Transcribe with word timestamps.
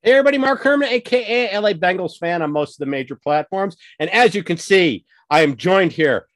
Hey, 0.00 0.12
everybody, 0.12 0.38
Mark 0.38 0.62
Herman, 0.62 0.88
aka 0.90 1.58
LA 1.58 1.72
Bengals 1.72 2.18
fan 2.18 2.40
on 2.40 2.52
most 2.52 2.76
of 2.76 2.78
the 2.78 2.90
major 2.90 3.16
platforms. 3.16 3.76
And 3.98 4.08
as 4.10 4.32
you 4.32 4.44
can 4.44 4.56
see, 4.56 5.04
I 5.28 5.40
am 5.40 5.56
joined 5.56 5.90
here 5.90 6.28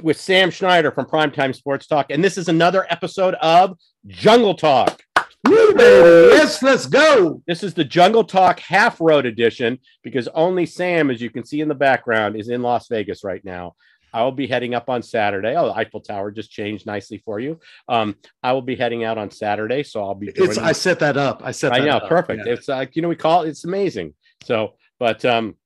with 0.00 0.20
Sam 0.20 0.52
Schneider 0.52 0.92
from 0.92 1.06
Primetime 1.06 1.56
Sports 1.56 1.88
Talk. 1.88 2.06
And 2.10 2.22
this 2.22 2.38
is 2.38 2.48
another 2.48 2.86
episode 2.90 3.34
of 3.34 3.76
Jungle 4.06 4.54
Talk. 4.54 5.02
Yes, 5.44 6.62
let's 6.62 6.86
go. 6.86 7.42
This 7.48 7.64
is 7.64 7.74
the 7.74 7.82
Jungle 7.82 8.22
Talk 8.22 8.60
half 8.60 9.00
road 9.00 9.26
edition 9.26 9.80
because 10.04 10.28
only 10.28 10.64
Sam, 10.64 11.10
as 11.10 11.20
you 11.20 11.30
can 11.30 11.44
see 11.44 11.60
in 11.60 11.68
the 11.68 11.74
background, 11.74 12.36
is 12.36 12.48
in 12.48 12.62
Las 12.62 12.86
Vegas 12.86 13.24
right 13.24 13.44
now. 13.44 13.74
I 14.14 14.22
will 14.22 14.32
be 14.32 14.46
heading 14.46 14.74
up 14.74 14.88
on 14.88 15.02
Saturday. 15.02 15.56
Oh, 15.56 15.66
the 15.66 15.74
Eiffel 15.74 16.00
Tower 16.00 16.30
just 16.30 16.50
changed 16.50 16.86
nicely 16.86 17.18
for 17.18 17.40
you. 17.40 17.58
Um, 17.88 18.14
I 18.44 18.52
will 18.52 18.62
be 18.62 18.76
heading 18.76 19.02
out 19.02 19.18
on 19.18 19.30
Saturday, 19.30 19.82
so 19.82 20.04
I'll 20.04 20.14
be. 20.14 20.30
It's, 20.34 20.56
I 20.56 20.70
set 20.70 21.00
that 21.00 21.16
up. 21.16 21.42
I 21.44 21.50
set. 21.50 21.72
I 21.72 21.80
know, 21.80 21.96
up. 21.96 22.08
perfect. 22.08 22.46
Yeah. 22.46 22.52
It's 22.52 22.68
like 22.68 22.94
you 22.94 23.02
know 23.02 23.08
we 23.08 23.16
call 23.16 23.42
it. 23.42 23.48
It's 23.48 23.64
amazing. 23.64 24.14
So, 24.44 24.74
but 25.00 25.24
um, 25.24 25.56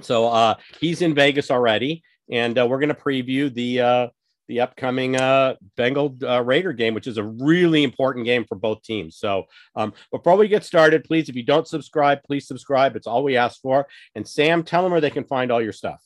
so 0.00 0.28
uh, 0.28 0.54
he's 0.80 1.02
in 1.02 1.12
Vegas 1.12 1.50
already, 1.50 2.04
and 2.30 2.56
uh, 2.56 2.66
we're 2.66 2.78
going 2.78 2.88
to 2.88 2.94
preview 2.94 3.52
the 3.52 3.80
uh, 3.80 4.08
the 4.46 4.60
upcoming 4.60 5.16
uh, 5.16 5.56
Bengal 5.76 6.16
uh, 6.22 6.40
Raider 6.40 6.72
game, 6.72 6.94
which 6.94 7.08
is 7.08 7.18
a 7.18 7.24
really 7.24 7.82
important 7.82 8.26
game 8.26 8.44
for 8.44 8.54
both 8.54 8.82
teams. 8.82 9.16
So, 9.16 9.44
um, 9.74 9.92
before 10.12 10.36
we 10.36 10.46
get 10.46 10.64
started, 10.64 11.02
please, 11.02 11.28
if 11.28 11.34
you 11.34 11.42
don't 11.42 11.66
subscribe, 11.66 12.22
please 12.22 12.46
subscribe. 12.46 12.94
It's 12.94 13.08
all 13.08 13.24
we 13.24 13.36
ask 13.36 13.60
for. 13.60 13.88
And 14.14 14.26
Sam, 14.26 14.62
tell 14.62 14.84
them 14.84 14.92
where 14.92 15.00
they 15.00 15.10
can 15.10 15.24
find 15.24 15.50
all 15.50 15.60
your 15.60 15.72
stuff. 15.72 16.00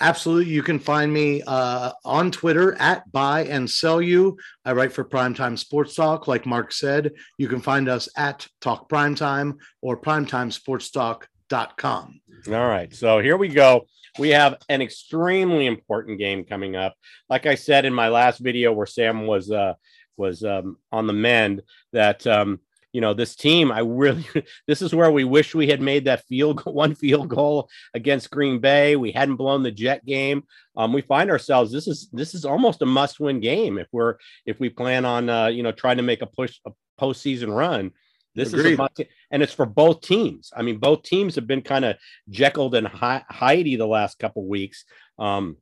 Absolutely. 0.00 0.52
You 0.52 0.62
can 0.62 0.78
find 0.78 1.12
me 1.12 1.42
uh, 1.46 1.90
on 2.04 2.30
Twitter 2.30 2.74
at 2.74 3.10
buy 3.10 3.42
and 3.44 3.68
sell 3.68 4.00
you. 4.00 4.38
I 4.64 4.70
write 4.72 4.92
for 4.92 5.04
Primetime 5.04 5.58
Sports 5.58 5.96
Talk. 5.96 6.28
Like 6.28 6.46
Mark 6.46 6.72
said, 6.72 7.10
you 7.36 7.48
can 7.48 7.60
find 7.60 7.88
us 7.88 8.08
at 8.16 8.46
Talk 8.60 8.88
Primetime 8.88 9.56
or 9.82 10.00
primetimesportstalk.com. 10.00 12.20
All 12.46 12.68
right. 12.68 12.94
So 12.94 13.18
here 13.18 13.36
we 13.36 13.48
go. 13.48 13.86
We 14.18 14.28
have 14.30 14.56
an 14.68 14.80
extremely 14.82 15.66
important 15.66 16.18
game 16.18 16.44
coming 16.44 16.76
up. 16.76 16.94
Like 17.28 17.46
I 17.46 17.56
said 17.56 17.84
in 17.84 17.92
my 17.92 18.08
last 18.08 18.38
video 18.38 18.72
where 18.72 18.86
Sam 18.86 19.26
was 19.26 19.50
uh 19.50 19.74
was 20.16 20.44
um 20.44 20.78
on 20.90 21.06
the 21.06 21.12
mend 21.12 21.60
that 21.92 22.26
um 22.26 22.60
you 22.98 23.00
know 23.00 23.14
this 23.14 23.36
team 23.36 23.70
i 23.70 23.78
really 23.78 24.26
this 24.66 24.82
is 24.82 24.92
where 24.92 25.12
we 25.12 25.22
wish 25.22 25.54
we 25.54 25.68
had 25.68 25.80
made 25.80 26.06
that 26.06 26.24
field 26.24 26.60
one 26.64 26.96
field 26.96 27.28
goal 27.28 27.68
against 27.94 28.32
green 28.32 28.58
bay. 28.58 28.96
We 28.96 29.12
hadn't 29.12 29.36
blown 29.36 29.62
the 29.62 29.70
jet 29.70 30.04
game. 30.04 30.42
Um, 30.76 30.92
we 30.92 31.02
find 31.02 31.30
ourselves 31.30 31.70
this 31.70 31.86
is 31.86 32.08
this 32.12 32.34
is 32.34 32.44
almost 32.44 32.82
a 32.82 32.86
must 32.86 33.20
win 33.20 33.38
game 33.38 33.78
if 33.78 33.86
we're 33.92 34.16
if 34.46 34.58
we 34.58 34.68
plan 34.68 35.04
on 35.04 35.30
uh, 35.30 35.46
you 35.46 35.62
know 35.62 35.70
trying 35.70 35.98
to 35.98 36.02
make 36.02 36.22
a 36.22 36.26
push 36.26 36.58
a 36.66 36.72
postseason 37.00 37.54
run. 37.54 37.92
This 38.34 38.52
Agreed. 38.52 38.72
is 38.72 38.74
a 38.74 38.82
must, 38.82 39.02
and 39.30 39.44
it's 39.44 39.52
for 39.52 39.66
both 39.66 40.00
teams. 40.00 40.50
I 40.56 40.62
mean 40.62 40.78
both 40.78 41.04
teams 41.04 41.36
have 41.36 41.46
been 41.46 41.62
kind 41.62 41.84
of 41.84 41.98
jekyll 42.30 42.74
and 42.74 42.88
Hyde 42.88 43.64
the 43.64 43.86
last 43.86 44.18
couple 44.18 44.44
weeks. 44.44 44.84
Um, 45.20 45.56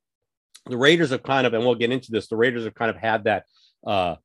the 0.64 0.78
raiders 0.78 1.10
have 1.10 1.22
kind 1.22 1.46
of 1.46 1.52
and 1.52 1.66
we'll 1.66 1.74
get 1.74 1.92
into 1.92 2.10
this 2.10 2.28
the 2.28 2.36
raiders 2.36 2.64
have 2.64 2.74
kind 2.74 2.90
of 2.90 2.96
had 2.96 3.24
that 3.24 3.44
uh, 3.86 4.16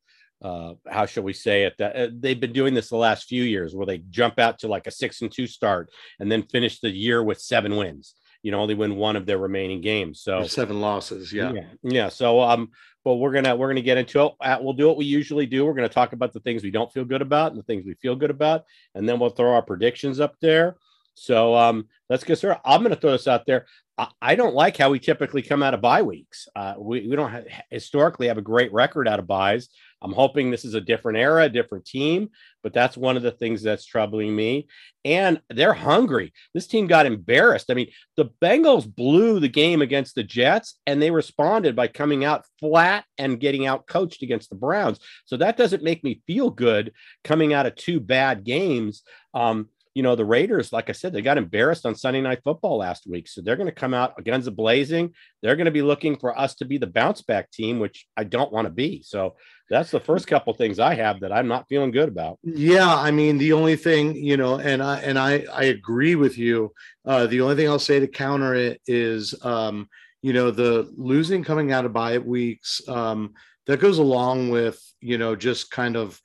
uh, 0.42 0.74
how 0.90 1.06
shall 1.06 1.24
we 1.24 1.34
say 1.34 1.64
it? 1.64 1.76
That 1.78 1.96
uh, 1.96 2.08
they've 2.12 2.40
been 2.40 2.54
doing 2.54 2.74
this 2.74 2.90
the 2.90 2.98
last 2.98 3.28
few 3.28 3.44
years, 3.44 3.76
where 3.76 3.86
they 3.86 4.00
jump 4.10 4.40
out 4.40 4.60
to 4.60 4.68
like 4.68 4.88
a 4.88 4.92
six 4.92 5.22
and 5.22 5.32
two 5.32 5.48
start 5.48 5.90
and 6.20 6.32
then 6.32 6.44
finish 6.44 6.80
the 6.80 6.90
year 6.90 7.24
with 7.24 7.40
seven 7.40 7.76
wins. 7.76 8.16
You 8.44 8.52
know, 8.52 8.60
only 8.60 8.74
win 8.74 8.96
one 8.96 9.16
of 9.16 9.28
their 9.28 9.38
remaining 9.38 9.82
games. 9.82 10.22
So 10.22 10.44
seven 10.48 10.82
losses. 10.82 11.32
Yeah. 11.32 11.54
yeah, 11.54 11.68
yeah. 11.84 12.10
So 12.10 12.42
um, 12.42 12.70
but 13.04 13.16
we're 13.16 13.34
gonna 13.34 13.56
we're 13.56 13.68
gonna 13.68 13.82
get 13.82 13.98
into 13.98 14.26
it. 14.26 14.34
Uh, 14.42 14.58
we'll 14.62 14.74
do 14.74 14.88
what 14.88 14.98
we 14.98 15.06
usually 15.06 15.46
do. 15.46 15.66
We're 15.66 15.74
gonna 15.74 15.90
talk 15.90 16.14
about 16.14 16.34
the 16.34 16.40
things 16.40 16.64
we 16.64 16.72
don't 16.72 16.92
feel 16.92 17.06
good 17.06 17.22
about 17.22 17.52
and 17.52 17.60
the 17.60 17.64
things 17.64 17.86
we 17.86 17.94
feel 17.96 18.16
good 18.16 18.32
about, 18.32 18.64
and 18.96 19.08
then 19.08 19.20
we'll 19.20 19.30
throw 19.30 19.54
our 19.54 19.62
predictions 19.62 20.20
up 20.20 20.36
there. 20.42 20.76
So 21.22 21.56
um, 21.56 21.88
let's 22.10 22.24
get 22.24 22.40
started. 22.40 22.62
I'm 22.66 22.82
going 22.82 22.96
to 22.96 23.00
throw 23.00 23.12
this 23.12 23.28
out 23.28 23.46
there. 23.46 23.68
I, 23.96 24.08
I, 24.20 24.36
don't 24.36 24.56
like 24.56 24.76
how 24.76 24.90
we 24.90 24.98
typically 24.98 25.44
come 25.44 25.62
out 25.62 25.76
of 25.76 25.80
bye 25.80 26.02
weeks. 26.02 26.48
Uh, 26.56 26.74
we, 26.80 27.08
we 27.08 27.16
don't 27.16 27.30
have, 27.30 27.46
historically 27.70 28.28
have 28.28 28.40
a 28.40 28.42
great 28.42 28.74
record 28.74 29.08
out 29.08 29.20
of 29.20 29.28
buys. 29.28 29.70
I'm 30.02 30.14
hoping 30.14 30.50
this 30.50 30.66
is 30.66 30.74
a 30.74 30.82
different 30.82 31.20
era, 31.20 31.44
a 31.44 31.50
different 31.50 31.86
team, 31.86 32.32
but 32.64 32.74
that's 32.74 32.98
one 32.98 33.18
of 33.18 33.22
the 33.22 33.30
things 33.30 33.62
that's 33.62 33.86
troubling 33.86 34.36
me. 34.36 34.68
And 35.06 35.40
they're 35.52 35.76
hungry. 35.76 36.34
This 36.56 36.66
team 36.66 36.88
got 36.88 37.06
embarrassed. 37.06 37.70
I 37.70 37.76
mean, 37.76 37.92
the 38.18 38.32
Bengals 38.42 38.92
blew 38.92 39.40
the 39.40 39.48
game 39.48 39.84
against 39.84 40.16
the 40.16 40.24
Jets, 40.24 40.80
and 40.88 41.00
they 41.00 41.12
responded 41.12 41.76
by 41.76 41.88
coming 41.88 42.26
out 42.26 42.46
flat 42.60 43.06
and 43.20 43.40
getting 43.40 43.68
out 43.68 43.86
coached 43.86 44.24
against 44.24 44.50
the 44.50 44.56
Browns. 44.56 45.00
So 45.26 45.38
that 45.38 45.56
doesn't 45.56 45.84
make 45.84 46.04
me 46.04 46.24
feel 46.26 46.50
good 46.50 46.94
coming 47.24 47.54
out 47.54 47.68
of 47.68 47.76
two 47.76 48.00
bad 48.00 48.44
games. 48.44 49.04
Um, 49.36 49.70
you 49.94 50.04
know, 50.04 50.16
the 50.16 50.26
Raiders, 50.26 50.72
like 50.72 50.90
I 50.90 50.94
said, 50.94 51.12
they 51.12 51.22
got 51.22 51.38
embarrassed 51.38 51.86
on 51.86 51.96
Sunday 51.96 52.22
Night 52.22 52.42
Football 52.44 52.78
last 52.78 53.06
week. 53.08 53.28
So 53.28 53.42
they're 53.42 53.58
going 53.58 53.68
to 53.68 53.76
come 53.76 53.94
out 53.94 54.24
guns 54.24 54.48
a 54.48 54.52
blazing. 54.52 55.14
They're 55.42 55.56
going 55.56 55.66
to 55.66 55.72
be 55.72 55.82
looking 55.82 56.18
for 56.18 56.38
us 56.38 56.56
to 56.56 56.66
be 56.66 56.78
the 56.78 56.88
bounce 56.88 57.22
back 57.22 57.52
team, 57.52 57.80
which 57.80 58.08
I 58.16 58.24
don't 58.24 58.54
want 58.54 58.68
to 58.68 58.72
be. 58.72 59.04
So 59.04 59.36
that's 59.70 59.92
the 59.92 60.00
first 60.00 60.28
couple 60.28 60.54
things 60.54 60.80
I 60.80 60.96
have 60.96 61.20
that 61.22 61.34
I'm 61.34 61.48
not 61.48 61.68
feeling 61.68 61.92
good 61.92 62.10
about. 62.10 62.40
Yeah, 62.44 62.94
I 62.94 63.12
mean, 63.12 63.38
the 63.38 63.54
only 63.54 63.76
thing, 63.76 64.16
you 64.16 64.38
know, 64.38 64.60
and 64.60 64.82
I 64.82 65.00
and 65.00 65.20
I 65.20 65.46
I 65.54 65.64
agree 65.64 66.16
with 66.16 66.38
you. 66.38 66.74
Uh, 67.06 67.28
the 67.28 67.42
only 67.42 67.56
thing 67.56 67.68
I'll 67.68 67.80
say 67.80 68.00
to 68.00 68.08
counter 68.08 68.54
it 68.56 68.82
is, 68.88 69.34
um, 69.44 69.90
you 70.22 70.34
know, 70.34 70.52
the 70.52 70.92
losing 70.96 71.44
coming 71.44 71.72
out 71.72 71.86
of 71.86 71.94
bye 71.94 72.18
weeks. 72.18 72.82
Um, 72.88 73.34
that 73.68 73.80
goes 73.80 74.00
along 74.00 74.50
with, 74.50 74.82
you 75.00 75.18
know, 75.18 75.36
just 75.36 75.72
kind 75.72 75.96
of 75.96 76.20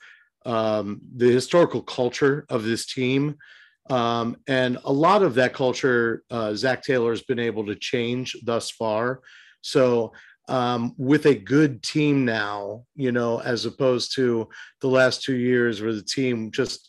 um, 0.47 1.01
the 1.17 1.31
historical 1.31 1.83
culture 1.83 2.47
of 2.49 2.63
this 2.63 2.87
team. 2.87 3.37
Um, 3.91 4.37
and 4.49 4.79
a 4.85 4.93
lot 4.93 5.23
of 5.23 5.35
that 5.35 5.53
culture, 5.53 6.23
uh, 6.31 6.55
Zac 6.55 6.83
Taylor 6.83 7.11
has 7.11 7.23
been 7.23 7.39
able 7.39 7.67
to 7.67 7.75
change 7.75 8.37
thus 8.45 8.71
far. 8.71 9.21
So, 9.61 10.13
um, 10.49 10.95
with 10.97 11.27
a 11.27 11.35
good 11.35 11.83
team 11.83 12.25
now, 12.25 12.85
you 12.95 13.11
know, 13.11 13.41
as 13.41 13.67
opposed 13.67 14.15
to 14.15 14.49
the 14.81 14.87
last 14.87 15.25
two 15.25 15.35
years 15.35 15.83
where 15.83 15.93
the 15.93 16.03
team 16.03 16.53
just, 16.53 16.89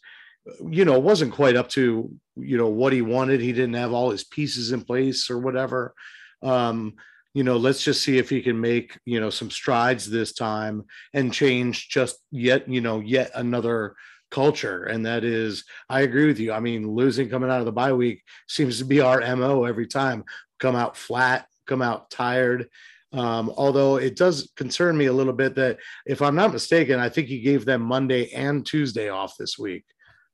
you 0.69 0.85
know, 0.85 0.99
wasn't 0.99 1.33
quite 1.33 1.55
up 1.55 1.67
to, 1.69 2.11
you 2.35 2.57
know, 2.57 2.67
what 2.67 2.93
he 2.93 3.01
wanted. 3.01 3.41
He 3.41 3.53
didn't 3.53 3.73
have 3.73 3.93
all 3.93 4.11
his 4.11 4.23
pieces 4.23 4.71
in 4.71 4.83
place 4.83 5.31
or 5.31 5.39
whatever. 5.39 5.95
Um, 6.43 6.93
you 7.33 7.43
know, 7.43 7.57
let's 7.57 7.83
just 7.83 8.03
see 8.03 8.17
if 8.17 8.29
he 8.29 8.41
can 8.41 8.59
make, 8.59 8.97
you 9.05 9.19
know, 9.19 9.29
some 9.29 9.51
strides 9.51 10.09
this 10.09 10.33
time 10.33 10.85
and 11.13 11.33
change 11.33 11.89
just 11.89 12.17
yet, 12.31 12.67
you 12.67 12.81
know, 12.81 12.99
yet 12.99 13.31
another 13.35 13.95
culture. 14.31 14.83
And 14.83 15.05
that 15.05 15.23
is, 15.23 15.63
I 15.89 16.01
agree 16.01 16.27
with 16.27 16.39
you. 16.39 16.51
I 16.51 16.59
mean, 16.59 16.89
losing 16.89 17.29
coming 17.29 17.49
out 17.49 17.59
of 17.59 17.65
the 17.65 17.71
bye 17.71 17.93
week 17.93 18.23
seems 18.47 18.79
to 18.79 18.85
be 18.85 19.01
our 19.01 19.19
MO 19.35 19.65
every 19.65 19.87
time. 19.87 20.23
Come 20.59 20.75
out 20.75 20.97
flat, 20.97 21.47
come 21.65 21.81
out 21.81 22.09
tired. 22.09 22.69
Um, 23.13 23.51
although 23.55 23.95
it 23.95 24.15
does 24.15 24.51
concern 24.55 24.97
me 24.97 25.05
a 25.05 25.13
little 25.13 25.33
bit 25.33 25.55
that 25.55 25.77
if 26.05 26.21
I'm 26.21 26.35
not 26.35 26.51
mistaken, 26.51 26.99
I 26.99 27.09
think 27.09 27.27
he 27.27 27.39
gave 27.39 27.65
them 27.65 27.81
Monday 27.81 28.31
and 28.33 28.65
Tuesday 28.65 29.09
off 29.09 29.37
this 29.37 29.57
week 29.57 29.85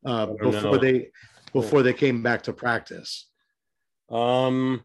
uh, 0.06 0.28
before 0.28 0.52
know. 0.72 0.78
they 0.78 1.10
before 1.54 1.84
they 1.84 1.94
came 1.94 2.24
back 2.24 2.44
to 2.44 2.54
practice. 2.54 3.30
Um, 4.10 4.84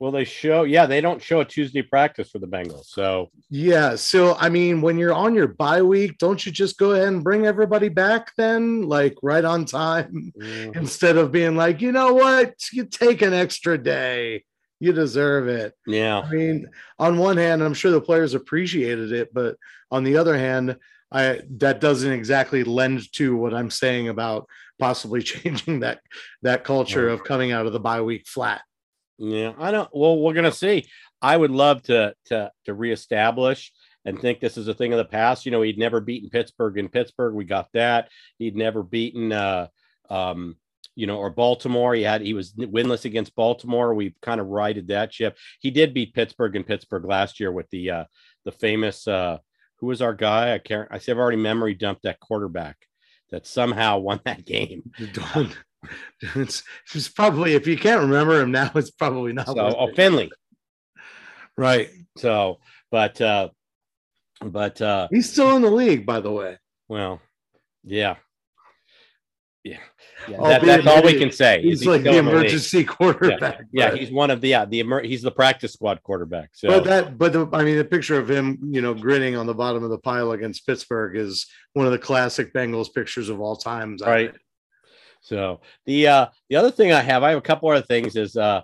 well, 0.00 0.12
they 0.12 0.24
show, 0.24 0.62
yeah, 0.62 0.86
they 0.86 1.00
don't 1.00 1.20
show 1.20 1.40
a 1.40 1.44
Tuesday 1.44 1.82
practice 1.82 2.30
for 2.30 2.38
the 2.38 2.46
Bengals. 2.46 2.86
So, 2.86 3.30
yeah. 3.50 3.96
So, 3.96 4.36
I 4.38 4.48
mean, 4.48 4.80
when 4.80 4.96
you're 4.96 5.12
on 5.12 5.34
your 5.34 5.48
bye 5.48 5.82
week, 5.82 6.18
don't 6.18 6.44
you 6.46 6.52
just 6.52 6.78
go 6.78 6.92
ahead 6.92 7.08
and 7.08 7.24
bring 7.24 7.46
everybody 7.46 7.88
back 7.88 8.32
then, 8.36 8.82
like 8.82 9.16
right 9.22 9.44
on 9.44 9.64
time, 9.64 10.32
mm-hmm. 10.38 10.78
instead 10.78 11.16
of 11.16 11.32
being 11.32 11.56
like, 11.56 11.80
you 11.80 11.90
know 11.90 12.14
what, 12.14 12.54
you 12.72 12.84
take 12.84 13.22
an 13.22 13.34
extra 13.34 13.76
day. 13.76 14.44
You 14.80 14.92
deserve 14.92 15.48
it. 15.48 15.74
Yeah. 15.88 16.20
I 16.20 16.30
mean, 16.30 16.68
on 17.00 17.18
one 17.18 17.36
hand, 17.36 17.64
I'm 17.64 17.74
sure 17.74 17.90
the 17.90 18.00
players 18.00 18.34
appreciated 18.34 19.10
it, 19.10 19.34
but 19.34 19.56
on 19.90 20.04
the 20.04 20.16
other 20.16 20.38
hand, 20.38 20.76
I 21.10 21.40
that 21.58 21.80
doesn't 21.80 22.12
exactly 22.12 22.64
lend 22.64 23.10
to 23.14 23.34
what 23.34 23.54
I'm 23.54 23.70
saying 23.70 24.08
about 24.08 24.46
possibly 24.78 25.22
changing 25.24 25.80
that 25.80 26.00
that 26.42 26.64
culture 26.64 27.08
of 27.08 27.24
coming 27.24 27.50
out 27.50 27.66
of 27.66 27.72
the 27.72 27.80
bye 27.80 28.02
week 28.02 28.26
flat. 28.26 28.60
Yeah, 29.18 29.52
I 29.58 29.70
don't. 29.70 29.88
Well, 29.92 30.18
we're 30.18 30.34
gonna 30.34 30.52
see. 30.52 30.86
I 31.20 31.36
would 31.36 31.50
love 31.50 31.82
to 31.84 32.14
to 32.26 32.52
to 32.64 32.74
reestablish 32.74 33.72
and 34.04 34.18
think 34.18 34.40
this 34.40 34.56
is 34.56 34.68
a 34.68 34.74
thing 34.74 34.92
of 34.92 34.98
the 34.98 35.04
past. 35.04 35.44
You 35.44 35.52
know, 35.52 35.62
he'd 35.62 35.78
never 35.78 36.00
beaten 36.00 36.30
Pittsburgh 36.30 36.78
in 36.78 36.88
Pittsburgh. 36.88 37.34
We 37.34 37.44
got 37.44 37.68
that. 37.74 38.08
He'd 38.38 38.56
never 38.56 38.82
beaten, 38.82 39.32
uh, 39.32 39.68
um, 40.08 40.56
you 40.94 41.06
know, 41.06 41.18
or 41.18 41.30
Baltimore. 41.30 41.94
He 41.94 42.02
had 42.02 42.22
he 42.22 42.32
was 42.32 42.52
winless 42.52 43.04
against 43.04 43.34
Baltimore. 43.34 43.92
We've 43.92 44.14
kind 44.22 44.40
of 44.40 44.46
righted 44.46 44.88
that 44.88 45.12
ship. 45.12 45.36
He 45.60 45.70
did 45.70 45.94
beat 45.94 46.14
Pittsburgh 46.14 46.56
in 46.56 46.64
Pittsburgh 46.64 47.04
last 47.04 47.40
year 47.40 47.52
with 47.52 47.68
the 47.70 47.90
uh, 47.90 48.04
the 48.44 48.52
famous 48.52 49.08
uh, 49.08 49.38
who 49.80 49.86
was 49.86 50.00
our 50.00 50.14
guy? 50.14 50.54
I 50.54 50.58
can't. 50.58 50.88
I 50.90 50.98
say 50.98 51.12
I've 51.12 51.18
already 51.18 51.36
memory 51.38 51.74
dumped 51.74 52.02
that 52.02 52.20
quarterback 52.20 52.76
that 53.30 53.46
somehow 53.46 53.98
won 53.98 54.20
that 54.24 54.44
game. 54.46 54.90
It's, 56.36 56.62
it's 56.94 57.08
probably 57.08 57.54
if 57.54 57.66
you 57.66 57.76
can't 57.76 58.02
remember 58.02 58.40
him 58.40 58.50
now, 58.50 58.70
it's 58.74 58.90
probably 58.90 59.32
not. 59.32 59.46
So, 59.46 59.56
oh, 59.58 59.92
Finley, 59.94 60.30
right? 61.56 61.90
So, 62.16 62.58
but 62.90 63.20
uh, 63.20 63.48
but 64.40 64.80
uh, 64.80 65.08
he's 65.10 65.30
still 65.30 65.56
in 65.56 65.62
the 65.62 65.70
league, 65.70 66.06
by 66.06 66.20
the 66.20 66.32
way. 66.32 66.58
Well, 66.88 67.20
yeah, 67.84 68.16
Yeah, 69.64 69.78
yeah 70.28 70.36
that, 70.38 70.62
that's 70.62 70.86
all 70.86 71.02
we 71.02 71.18
can 71.18 71.32
say. 71.32 71.62
He's 71.62 71.84
like 71.84 72.02
the 72.02 72.16
emergency 72.16 72.84
quarterback. 72.84 73.60
Yeah, 73.72 73.90
yeah 73.90 73.96
he's 73.96 74.10
one 74.10 74.30
of 74.30 74.40
the 74.40 74.48
yeah 74.48 74.64
the 74.64 74.80
emer- 74.80 75.02
he's 75.02 75.22
the 75.22 75.30
practice 75.30 75.72
squad 75.72 76.02
quarterback. 76.02 76.50
So, 76.52 76.68
but 76.68 76.84
that 76.84 77.18
but 77.18 77.32
the, 77.32 77.48
I 77.52 77.64
mean 77.64 77.76
the 77.76 77.84
picture 77.84 78.18
of 78.18 78.30
him 78.30 78.58
you 78.70 78.80
know 78.80 78.94
grinning 78.94 79.36
on 79.36 79.46
the 79.46 79.54
bottom 79.54 79.82
of 79.84 79.90
the 79.90 79.98
pile 79.98 80.32
against 80.32 80.66
Pittsburgh 80.66 81.16
is 81.16 81.46
one 81.74 81.86
of 81.86 81.92
the 81.92 81.98
classic 81.98 82.52
Bengals 82.54 82.92
pictures 82.92 83.28
of 83.28 83.40
all 83.40 83.56
times. 83.56 84.02
Right. 84.04 84.34
So 85.20 85.60
the 85.86 86.08
uh 86.08 86.26
the 86.48 86.56
other 86.56 86.70
thing 86.70 86.92
I 86.92 87.00
have 87.00 87.22
I 87.22 87.30
have 87.30 87.38
a 87.38 87.42
couple 87.42 87.68
other 87.70 87.82
things 87.82 88.16
is 88.16 88.36
uh 88.36 88.62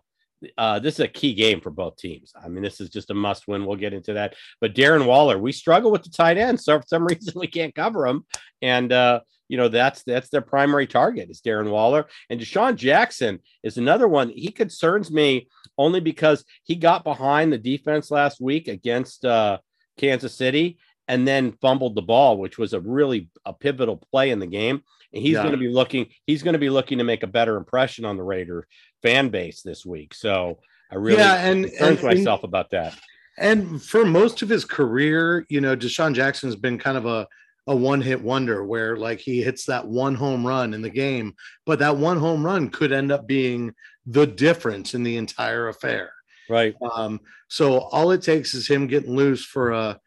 uh, 0.59 0.79
this 0.79 0.95
is 0.95 1.01
a 1.01 1.09
key 1.09 1.35
game 1.35 1.61
for 1.61 1.71
both 1.71 1.97
teams. 1.97 2.33
I 2.43 2.49
mean, 2.49 2.63
this 2.63 2.81
is 2.81 2.91
just 2.91 3.11
a 3.11 3.15
must 3.15 3.49
win. 3.49 3.65
We'll 3.65 3.77
get 3.77 3.95
into 3.95 4.15
that. 4.15 4.35
But 4.61 4.75
Darren 4.75 5.07
Waller, 5.07 5.39
we 5.39 5.53
struggle 5.53 5.91
with 5.91 6.03
the 6.03 6.11
tight 6.11 6.39
end. 6.39 6.61
So 6.61 6.79
for 6.79 6.87
some 6.87 7.07
reason, 7.07 7.33
we 7.37 7.47
can't 7.47 7.75
cover 7.75 8.07
him. 8.07 8.25
And, 8.63 8.93
uh, 8.93 9.21
you 9.49 9.57
know, 9.57 9.69
that's 9.69 10.03
that's 10.05 10.31
their 10.31 10.41
primary 10.41 10.87
target 10.87 11.31
is 11.31 11.43
Darren 11.43 11.71
Waller. 11.71 12.07
And 12.31 12.41
DeSean 12.41 12.77
Jackson 12.77 13.41
is 13.63 13.77
another 13.77 14.09
one. 14.09 14.31
He 14.31 14.51
concerns 14.51 15.11
me 15.11 15.49
only 15.77 16.01
because 16.01 16.45
he 16.65 16.77
got 16.77 17.05
behind 17.05 17.53
the 17.53 17.59
defense 17.59 18.11
last 18.11 18.41
week 18.41 18.69
against 18.69 19.25
uh, 19.25 19.59
Kansas 19.99 20.35
City 20.35 20.79
and 21.09 21.27
then 21.27 21.53
fumbled 21.53 21.95
the 21.95 22.03
ball, 22.03 22.39
which 22.39 22.59
was 22.59 22.73
a 22.73 22.81
really 22.81 23.29
a 23.45 23.53
pivotal 23.53 23.97
play 23.97 24.31
in 24.31 24.39
the 24.39 24.47
game. 24.47 24.83
And 25.13 25.23
he's 25.23 25.35
yeah. 25.35 25.43
going 25.43 25.53
to 25.53 25.59
be 25.59 25.69
looking, 25.69 26.07
he's 26.27 26.43
going 26.43 26.55
to 26.55 26.59
be 26.59 26.71
looking 26.71 26.99
to 26.99 27.05
make 27.05 27.23
a 27.23 27.29
better 27.29 27.57
impression 27.57 28.05
on 28.05 28.17
the 28.17 28.23
Raider 28.23 28.67
fan 29.03 29.29
base 29.29 29.63
this 29.63 29.85
week. 29.87 30.15
So 30.15 30.59
I 30.91 30.97
really 30.97 31.19
yeah, 31.19 31.47
and, 31.47 31.67
and 31.67 32.03
myself 32.03 32.41
and, 32.43 32.49
about 32.49 32.71
that. 32.71 32.99
And 33.39 33.83
for 33.83 34.05
most 34.05 34.43
of 34.43 34.49
his 34.49 34.65
career, 34.65 35.47
you 35.49 35.61
know, 35.61 35.77
DeSean 35.77 36.15
Jackson's 36.15 36.57
been 36.57 36.79
kind 36.79 36.97
of 36.97 37.07
a 37.07 37.27
a 37.67 37.75
one 37.75 38.01
hit 38.01 38.23
wonder 38.23 38.65
where 38.65 38.97
like 38.97 39.19
he 39.21 39.43
hits 39.43 39.65
that 39.67 39.87
one 39.87 40.15
home 40.15 40.47
run 40.47 40.75
in 40.75 40.83
the 40.83 40.91
game, 40.91 41.35
but 41.65 41.79
that 41.79 41.97
one 41.97 42.19
home 42.19 42.45
run 42.45 42.69
could 42.69 42.93
end 42.93 43.11
up 43.11 43.27
being 43.27 43.73
the 44.07 44.27
difference 44.27 44.95
in 44.95 45.03
the 45.03 45.17
entire 45.17 45.69
affair. 45.69 46.13
Right. 46.49 46.75
Um, 46.95 47.21
so 47.49 47.79
all 47.79 48.11
it 48.11 48.23
takes 48.23 48.53
is 48.53 48.69
him 48.69 48.87
getting 48.87 49.17
loose 49.17 49.45
for 49.45 49.73
a, 49.73 49.99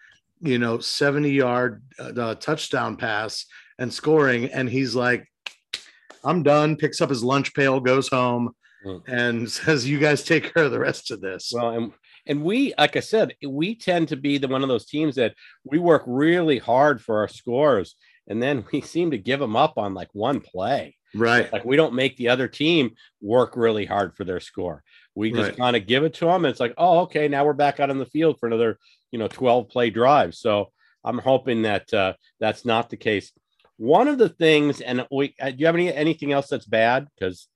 you 0.42 0.60
know, 0.60 0.80
70 0.80 1.31
yard 1.31 1.84
uh, 2.00 2.36
touchdown 2.36 2.98
pass 2.98 3.45
and 3.80 3.94
scoring. 3.94 4.45
And 4.45 4.69
he's 4.69 4.95
like, 4.95 5.28
I'm 6.24 6.44
done, 6.44 6.75
picks 6.75 7.01
up 7.01 7.10
his 7.10 7.24
lunch 7.24 7.54
pail, 7.54 7.80
goes 7.80 8.10
home 8.10 8.51
mm. 8.86 9.01
and 9.07 9.50
says, 9.51 9.88
you 9.88 10.00
guys 10.00 10.24
take 10.24 10.54
care 10.54 10.63
of 10.63 10.72
the 10.72 10.80
rest 10.80 11.12
of 11.12 11.22
this. 11.22 11.51
Well, 11.54 11.69
and 11.69 11.94
and 12.28 12.44
we 12.44 12.74
like 12.78 12.95
i 12.95 13.00
said 13.00 13.34
we 13.48 13.74
tend 13.74 14.07
to 14.07 14.16
be 14.16 14.38
the 14.38 14.48
one 14.48 14.62
of 14.62 14.69
those 14.69 14.86
teams 14.86 15.16
that 15.16 15.34
we 15.63 15.80
work 15.80 16.04
really 16.06 16.60
hard 16.60 17.01
for 17.01 17.18
our 17.19 17.28
scores 17.28 17.95
and 18.28 18.44
then 18.44 18.66
we 18.72 18.81
seem 18.81 19.12
to 19.12 19.18
give 19.18 19.39
them 19.39 19.56
up 19.56 19.78
on 19.78 19.94
like 19.94 20.10
one 20.13 20.39
play 20.39 20.95
right 21.16 21.51
like 21.51 21.66
we 21.66 21.78
don't 21.78 21.94
make 21.94 22.16
the 22.18 22.30
other 22.30 22.48
team 22.48 22.92
work 23.22 23.56
really 23.56 23.86
hard 23.86 24.16
for 24.16 24.24
their 24.24 24.39
score 24.39 24.84
we 25.16 25.31
just 25.31 25.50
right. 25.50 25.57
kind 25.57 25.75
of 25.75 25.88
give 25.88 26.04
it 26.04 26.13
to 26.13 26.25
them 26.25 26.45
and 26.45 26.51
it's 26.51 26.60
like 26.60 26.74
oh 26.78 27.00
okay 27.00 27.28
now 27.28 27.45
we're 27.45 27.54
back 27.54 27.80
out 27.80 27.89
on 27.89 27.98
the 27.98 28.06
field 28.06 28.38
for 28.39 28.48
another 28.48 28.78
you 29.12 29.19
know 29.19 29.27
12 29.27 29.69
play 29.69 29.89
drive 29.89 30.36
so 30.36 30.71
i'm 31.04 31.18
hoping 31.18 31.63
that 31.63 31.94
uh, 31.94 32.13
that's 32.39 32.65
not 32.65 32.89
the 32.89 32.98
case 32.98 33.31
one 33.77 34.07
of 34.07 34.18
the 34.18 34.30
things 34.30 34.81
and 34.81 35.06
we 35.12 35.36
uh, 35.39 35.50
do 35.50 35.57
you 35.57 35.65
have 35.65 35.75
any 35.75 35.94
anything 35.94 36.31
else 36.31 36.48
that's 36.48 36.65
bad 36.65 37.07
because 37.15 37.48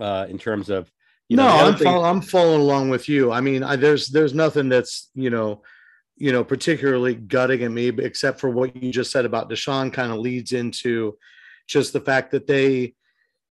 uh 0.00 0.26
in 0.28 0.38
terms 0.38 0.70
of 0.70 0.90
you 1.28 1.36
no, 1.36 1.46
I'm 1.46 1.74
thing- 1.76 1.84
follow, 1.86 2.04
I'm 2.04 2.20
following 2.20 2.60
along 2.60 2.90
with 2.90 3.08
you. 3.08 3.32
I 3.32 3.40
mean, 3.40 3.62
I, 3.62 3.76
there's 3.76 4.08
there's 4.08 4.34
nothing 4.34 4.68
that's 4.68 5.10
you 5.14 5.30
know, 5.30 5.62
you 6.16 6.32
know, 6.32 6.44
particularly 6.44 7.14
gutting 7.14 7.62
at 7.62 7.70
me, 7.70 7.88
except 7.88 8.40
for 8.40 8.50
what 8.50 8.76
you 8.76 8.92
just 8.92 9.10
said 9.10 9.24
about 9.24 9.50
DeSean. 9.50 9.92
Kind 9.92 10.12
of 10.12 10.18
leads 10.18 10.52
into 10.52 11.16
just 11.66 11.92
the 11.92 12.00
fact 12.00 12.32
that 12.32 12.46
they, 12.46 12.94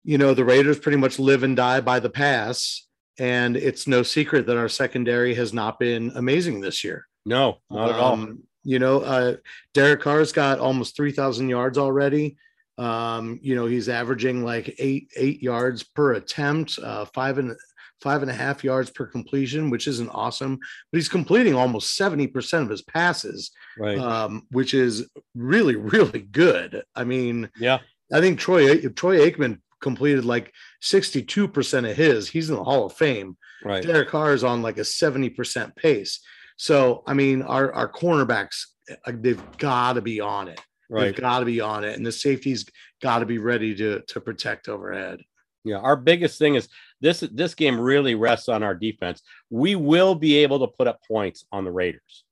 you 0.04 0.18
know, 0.18 0.34
the 0.34 0.46
Raiders 0.46 0.80
pretty 0.80 0.98
much 0.98 1.20
live 1.20 1.44
and 1.44 1.58
die 1.58 1.82
by 1.82 2.00
the 2.00 2.10
pass, 2.10 2.88
and 3.20 3.58
it's 3.58 3.86
no 3.86 4.02
secret 4.02 4.46
that 4.48 4.58
our 4.58 4.70
secondary 4.70 5.36
has 5.36 5.54
not 5.54 5.78
been 5.78 6.14
amazing 6.16 6.62
this 6.62 6.86
year. 6.86 7.06
No, 7.28 7.60
not 7.70 7.90
um, 7.90 7.96
at 7.96 8.00
all. 8.00 8.14
Um, 8.14 8.44
you 8.64 8.80
know, 8.80 9.02
uh, 9.02 9.36
Derek 9.74 10.02
Carr's 10.02 10.32
got 10.32 10.60
almost 10.60 10.96
three 10.96 11.12
thousand 11.12 11.50
yards 11.50 11.78
already. 11.78 12.38
Um, 12.78 13.40
you 13.42 13.56
know, 13.56 13.66
he's 13.66 13.90
averaging 13.90 14.44
like 14.44 14.76
eight 14.80 15.12
eight 15.16 15.42
yards 15.42 15.84
per 15.84 16.14
attempt, 16.14 16.80
uh, 16.80 17.06
five 17.06 17.38
and 17.38 17.56
five 18.02 18.22
and 18.22 18.32
a 18.32 18.34
half 18.34 18.64
yards 18.64 18.90
per 18.90 19.06
completion, 19.06 19.70
which 19.70 19.88
isn't 19.88 20.10
awesome, 20.10 20.58
but 20.92 20.98
he's 20.98 21.10
completing 21.10 21.56
almost 21.56 22.00
70% 22.00 22.62
of 22.62 22.70
his 22.70 22.84
passes, 22.84 23.50
right. 23.78 23.98
um, 23.98 24.46
which 24.52 24.76
is 24.76 25.10
really, 25.34 25.76
really 25.76 26.22
good. 26.22 26.84
I 26.96 27.04
mean, 27.04 27.50
yeah, 27.58 27.80
I 28.14 28.22
think 28.22 28.40
Troy 28.40 28.88
Troy 28.90 29.30
Aikman 29.30 29.60
completed 29.82 30.26
like 30.26 30.54
62% 30.84 31.90
of 31.90 31.96
his. 31.96 32.28
He's 32.28 32.50
in 32.50 32.56
the 32.56 32.64
Hall 32.64 32.86
of 32.86 32.94
Fame. 32.94 33.38
Right. 33.64 33.84
Derek 33.84 34.10
Carr 34.10 34.34
is 34.34 34.44
on 34.44 34.62
like 34.62 34.78
a 34.78 34.82
70% 34.82 35.76
pace. 35.76 36.20
So, 36.58 37.04
I 37.08 37.14
mean, 37.14 37.44
our, 37.44 37.72
our 37.72 37.92
cornerbacks, 37.92 38.66
uh, 39.06 39.14
they've 39.14 39.42
got 39.58 39.94
to 39.94 40.02
be 40.02 40.20
on 40.20 40.48
it. 40.48 40.60
Right. 40.90 41.06
They've 41.06 41.16
got 41.16 41.40
to 41.40 41.46
be 41.46 41.62
on 41.62 41.84
it, 41.84 41.98
and 41.98 42.06
the 42.06 42.12
safety's 42.12 42.66
got 43.02 43.20
to 43.20 43.26
be 43.26 43.40
ready 43.40 43.76
to 43.76 44.02
to 44.08 44.22
protect 44.22 44.70
overhead. 44.70 45.20
Yeah, 45.66 45.80
our 45.80 45.98
biggest 45.98 46.40
thing 46.40 46.56
is 46.56 46.70
this 47.02 47.20
this 47.32 47.54
game 47.56 47.80
really 47.80 48.16
rests 48.16 48.48
on 48.48 48.64
our 48.64 48.74
defense. 48.74 49.22
We 49.50 49.76
will 49.76 50.16
be 50.16 50.38
able 50.38 50.60
to 50.60 50.68
put 50.68 50.88
up 50.88 51.02
points 51.06 51.46
on 51.52 51.66
the 51.66 51.72
Raiders. 51.72 52.24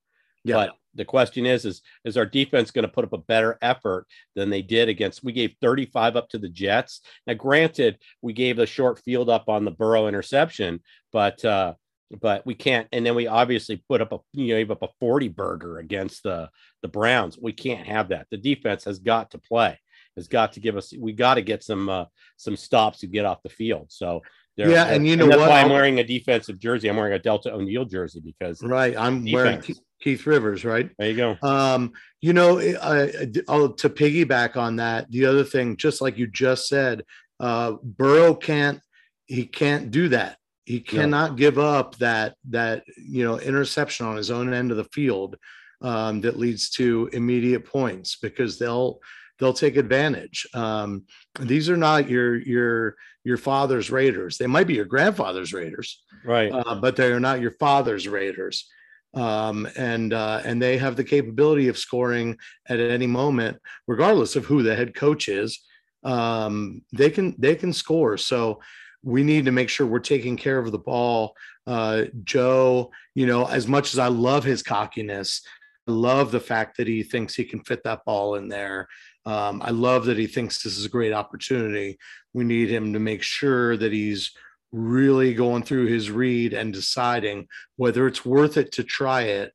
Yeah. 0.46 0.56
But 0.56 0.76
the 0.94 1.04
question 1.04 1.46
is, 1.46 1.66
is 1.66 1.82
is 2.06 2.16
our 2.16 2.26
defense 2.26 2.72
going 2.72 2.86
to 2.86 2.92
put 2.92 3.04
up 3.04 3.12
a 3.12 3.18
better 3.18 3.58
effort 3.62 4.08
than 4.36 4.50
they 4.50 4.62
did 4.62 4.88
against? 4.88 5.24
We 5.24 5.34
gave 5.34 5.56
35 5.62 6.16
up 6.16 6.30
to 6.30 6.38
the 6.38 6.48
Jets. 6.48 7.02
Now, 7.28 7.34
granted, 7.34 7.98
we 8.22 8.32
gave 8.32 8.60
a 8.60 8.66
short 8.66 9.00
field 9.00 9.30
up 9.30 9.50
on 9.50 9.66
the 9.66 9.72
Burrow 9.72 10.08
interception, 10.08 10.82
but 11.12 11.44
uh, 11.44 11.74
but 12.22 12.46
we 12.46 12.56
can't. 12.56 12.88
And 12.92 13.06
then 13.06 13.16
we 13.16 13.28
obviously 13.28 13.84
put 13.90 14.02
up 14.02 14.12
a 14.12 14.20
you 14.34 14.48
know, 14.48 14.60
gave 14.60 14.72
up 14.72 14.84
a 14.84 14.90
40 15.00 15.30
burger 15.30 15.80
against 15.80 16.24
the 16.24 16.50
the 16.82 16.88
Browns. 16.88 17.38
We 17.38 17.54
can't 17.54 17.88
have 17.88 18.10
that. 18.10 18.28
The 18.32 18.38
defense 18.38 18.84
has 18.86 19.00
got 19.00 19.32
to 19.32 19.38
play. 19.38 19.80
Has 20.16 20.28
got 20.28 20.54
to 20.54 20.60
give 20.60 20.78
us. 20.78 20.94
We 20.98 21.14
got 21.14 21.36
to 21.36 21.42
get 21.42 21.64
some 21.64 21.90
uh, 21.90 22.06
some 22.38 22.56
stops 22.56 23.00
to 23.00 23.08
get 23.08 23.26
off 23.26 23.44
the 23.44 23.50
field. 23.50 23.88
So 23.90 24.22
yeah, 24.56 24.86
and 24.86 25.06
you 25.06 25.18
know 25.18 25.24
and 25.24 25.34
that's 25.34 25.42
what? 25.42 25.50
why 25.50 25.62
I'm 25.62 25.70
wearing 25.70 26.00
a 26.00 26.04
defensive 26.04 26.60
jersey. 26.60 26.88
I'm 26.88 26.96
wearing 26.96 27.14
a 27.14 27.20
Deltha 27.20 27.48
O'Neal 27.48 27.84
jersey 27.84 28.22
because 28.22 28.64
right. 28.64 28.96
I'm 28.98 29.26
defense. 29.26 29.68
wearing 29.68 29.80
Keith 30.02 30.26
Rivers. 30.26 30.64
Right 30.64 30.90
there, 30.98 31.10
you 31.10 31.18
go. 31.18 31.38
Um, 31.44 31.92
you 32.22 32.32
know, 32.32 32.60
uh, 32.60 33.08
to 33.08 33.90
piggyback 33.90 34.56
on 34.56 34.78
that, 34.78 35.12
the 35.12 35.26
other 35.26 35.44
thing, 35.44 35.76
just 35.76 36.02
like 36.02 36.18
you 36.18 36.28
just 36.28 36.68
said, 36.68 37.04
uh, 37.40 37.74
Burrow 37.84 38.34
can't. 38.34 38.80
He 39.26 39.46
can't 39.46 39.92
do 39.92 40.10
that 40.10 40.38
he 40.66 40.80
cannot 40.80 41.32
yeah. 41.32 41.38
give 41.38 41.60
up 41.60 41.96
that 41.98 42.36
that 42.50 42.84
you 42.98 43.24
know 43.24 43.40
interception 43.40 44.06
on 44.06 44.18
his 44.18 44.32
own 44.32 44.54
end 44.54 44.72
of 44.72 44.78
the 44.78 44.84
field 44.86 45.38
um, 45.82 46.22
that 46.22 46.40
leads 46.40 46.70
to 46.72 47.10
immediate 47.14 47.66
points 47.66 48.18
because 48.22 48.58
they'll 48.58 49.00
they'll 49.40 49.54
take 49.54 49.78
advantage. 49.78 50.48
Um, 50.54 51.04
these 51.40 51.70
are 51.70 51.78
not 51.78 52.10
your 52.10 52.38
your 52.38 52.96
your 53.24 53.38
father's 53.38 53.92
Raiders. 53.92 54.38
They 54.38 54.48
might 54.48 54.68
be 54.68 54.74
your 54.76 54.86
grandfather's 54.86 55.54
Raiders, 55.54 56.04
right? 56.24 56.52
Uh, 56.52 56.76
but 56.76 56.96
they 56.96 57.12
are 57.12 57.20
not 57.20 57.42
your 57.42 57.52
father's 57.52 58.08
Raiders. 58.08 58.70
Um, 59.14 59.68
and 59.78 60.14
uh, 60.14 60.42
and 60.44 60.62
they 60.62 60.78
have 60.78 60.96
the 60.96 61.04
capability 61.04 61.68
of 61.68 61.78
scoring 61.78 62.38
at 62.68 62.80
any 62.80 63.08
moment, 63.08 63.58
regardless 63.88 64.36
of 64.36 64.46
who 64.46 64.62
the 64.62 64.76
head 64.76 64.94
coach 64.94 65.30
is. 65.30 65.64
Um, 66.04 66.82
they 66.92 67.10
can 67.10 67.36
they 67.38 67.56
can 67.56 67.72
score. 67.72 68.18
So 68.18 68.60
we 69.06 69.24
need 69.24 69.46
to 69.46 69.52
make 69.52 69.70
sure 69.70 69.86
we're 69.86 70.00
taking 70.00 70.36
care 70.36 70.58
of 70.58 70.72
the 70.72 70.80
ball. 70.80 71.38
Uh, 71.68 72.06
Joe, 72.24 72.92
you 73.14 73.28
know, 73.28 73.46
as 73.46 73.68
much 73.68 73.94
as 73.94 74.00
I 74.00 74.08
love 74.08 74.44
his 74.44 74.64
cockiness, 74.64 75.44
I 75.88 75.92
love 75.92 76.32
the 76.32 76.40
fact 76.40 76.78
that 76.78 76.88
he 76.88 77.04
thinks 77.04 77.36
he 77.36 77.46
can 77.46 77.62
fit 77.62 77.84
that 77.84 78.04
ball 78.04 78.36
in 78.36 78.50
there. 78.50 78.88
Um, 79.28 79.62
I 79.64 79.70
love 79.70 80.06
that 80.06 80.18
he 80.18 80.26
thinks 80.26 80.64
this 80.64 80.76
is 80.76 80.86
a 80.86 80.90
great 80.90 81.14
opportunity. 81.14 82.00
We 82.34 82.46
need 82.46 82.70
him 82.70 82.94
to 82.94 83.00
make 83.00 83.22
sure 83.22 83.78
that 83.78 83.92
he's 83.92 84.32
really 84.72 85.36
going 85.36 85.62
through 85.62 85.86
his 85.86 86.10
read 86.10 86.54
and 86.54 86.74
deciding 86.74 87.48
whether 87.76 88.08
it's 88.08 88.26
worth 88.26 88.58
it 88.58 88.72
to 88.74 88.84
try 88.84 89.22
it, 89.22 89.54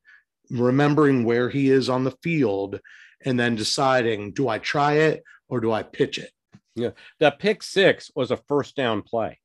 remembering 0.49 1.25
where 1.25 1.49
he 1.49 1.69
is 1.69 1.89
on 1.89 2.05
the 2.05 2.17
field, 2.23 2.79
and 3.25 3.37
then 3.37 3.55
deciding 3.55 4.31
do 4.31 4.47
I 4.47 4.59
try 4.59 4.93
it 4.93 5.23
or 5.49 5.59
do 5.59 5.73
I 5.73 5.83
pitch 5.83 6.17
it? 6.17 6.31
Yeah, 6.73 6.91
that 7.19 7.39
pick 7.39 7.63
six 7.63 8.09
was 8.15 8.31
a 8.31 8.37
first 8.37 8.77
down 8.77 9.01
play. 9.01 9.40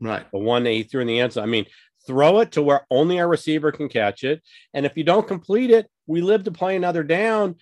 Right. 0.00 0.26
The 0.30 0.38
one 0.38 0.64
that 0.64 0.70
he 0.70 0.82
threw 0.82 1.02
in 1.02 1.06
the 1.06 1.20
end 1.20 1.32
zone. 1.32 1.44
I 1.44 1.46
mean, 1.46 1.66
throw 2.06 2.40
it 2.40 2.52
to 2.52 2.62
where 2.62 2.86
only 2.90 3.20
our 3.20 3.28
receiver 3.28 3.72
can 3.72 3.88
catch 3.88 4.24
it. 4.24 4.42
And 4.74 4.86
if 4.86 4.96
you 4.96 5.04
don't 5.04 5.28
complete 5.28 5.70
it, 5.70 5.88
we 6.06 6.22
live 6.22 6.44
to 6.44 6.50
play 6.50 6.76
another 6.76 7.02
down. 7.02 7.56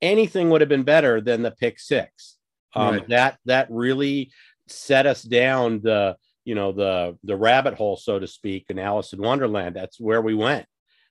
Anything 0.00 0.50
would 0.50 0.60
have 0.60 0.68
been 0.70 0.84
better 0.84 1.20
than 1.20 1.42
the 1.42 1.50
pick 1.50 1.78
six. 1.78 2.36
Um, 2.74 2.94
right. 2.94 3.08
That 3.08 3.38
that 3.46 3.66
really 3.70 4.32
set 4.68 5.06
us 5.06 5.22
down 5.22 5.80
the 5.82 6.16
you 6.44 6.54
know 6.54 6.72
the 6.72 7.18
the 7.24 7.36
rabbit 7.36 7.74
hole, 7.74 7.96
so 7.96 8.18
to 8.18 8.26
speak, 8.26 8.66
in 8.68 8.78
Alice 8.78 9.12
in 9.12 9.20
Wonderland. 9.20 9.76
That's 9.76 10.00
where 10.00 10.22
we 10.22 10.34
went. 10.34 10.66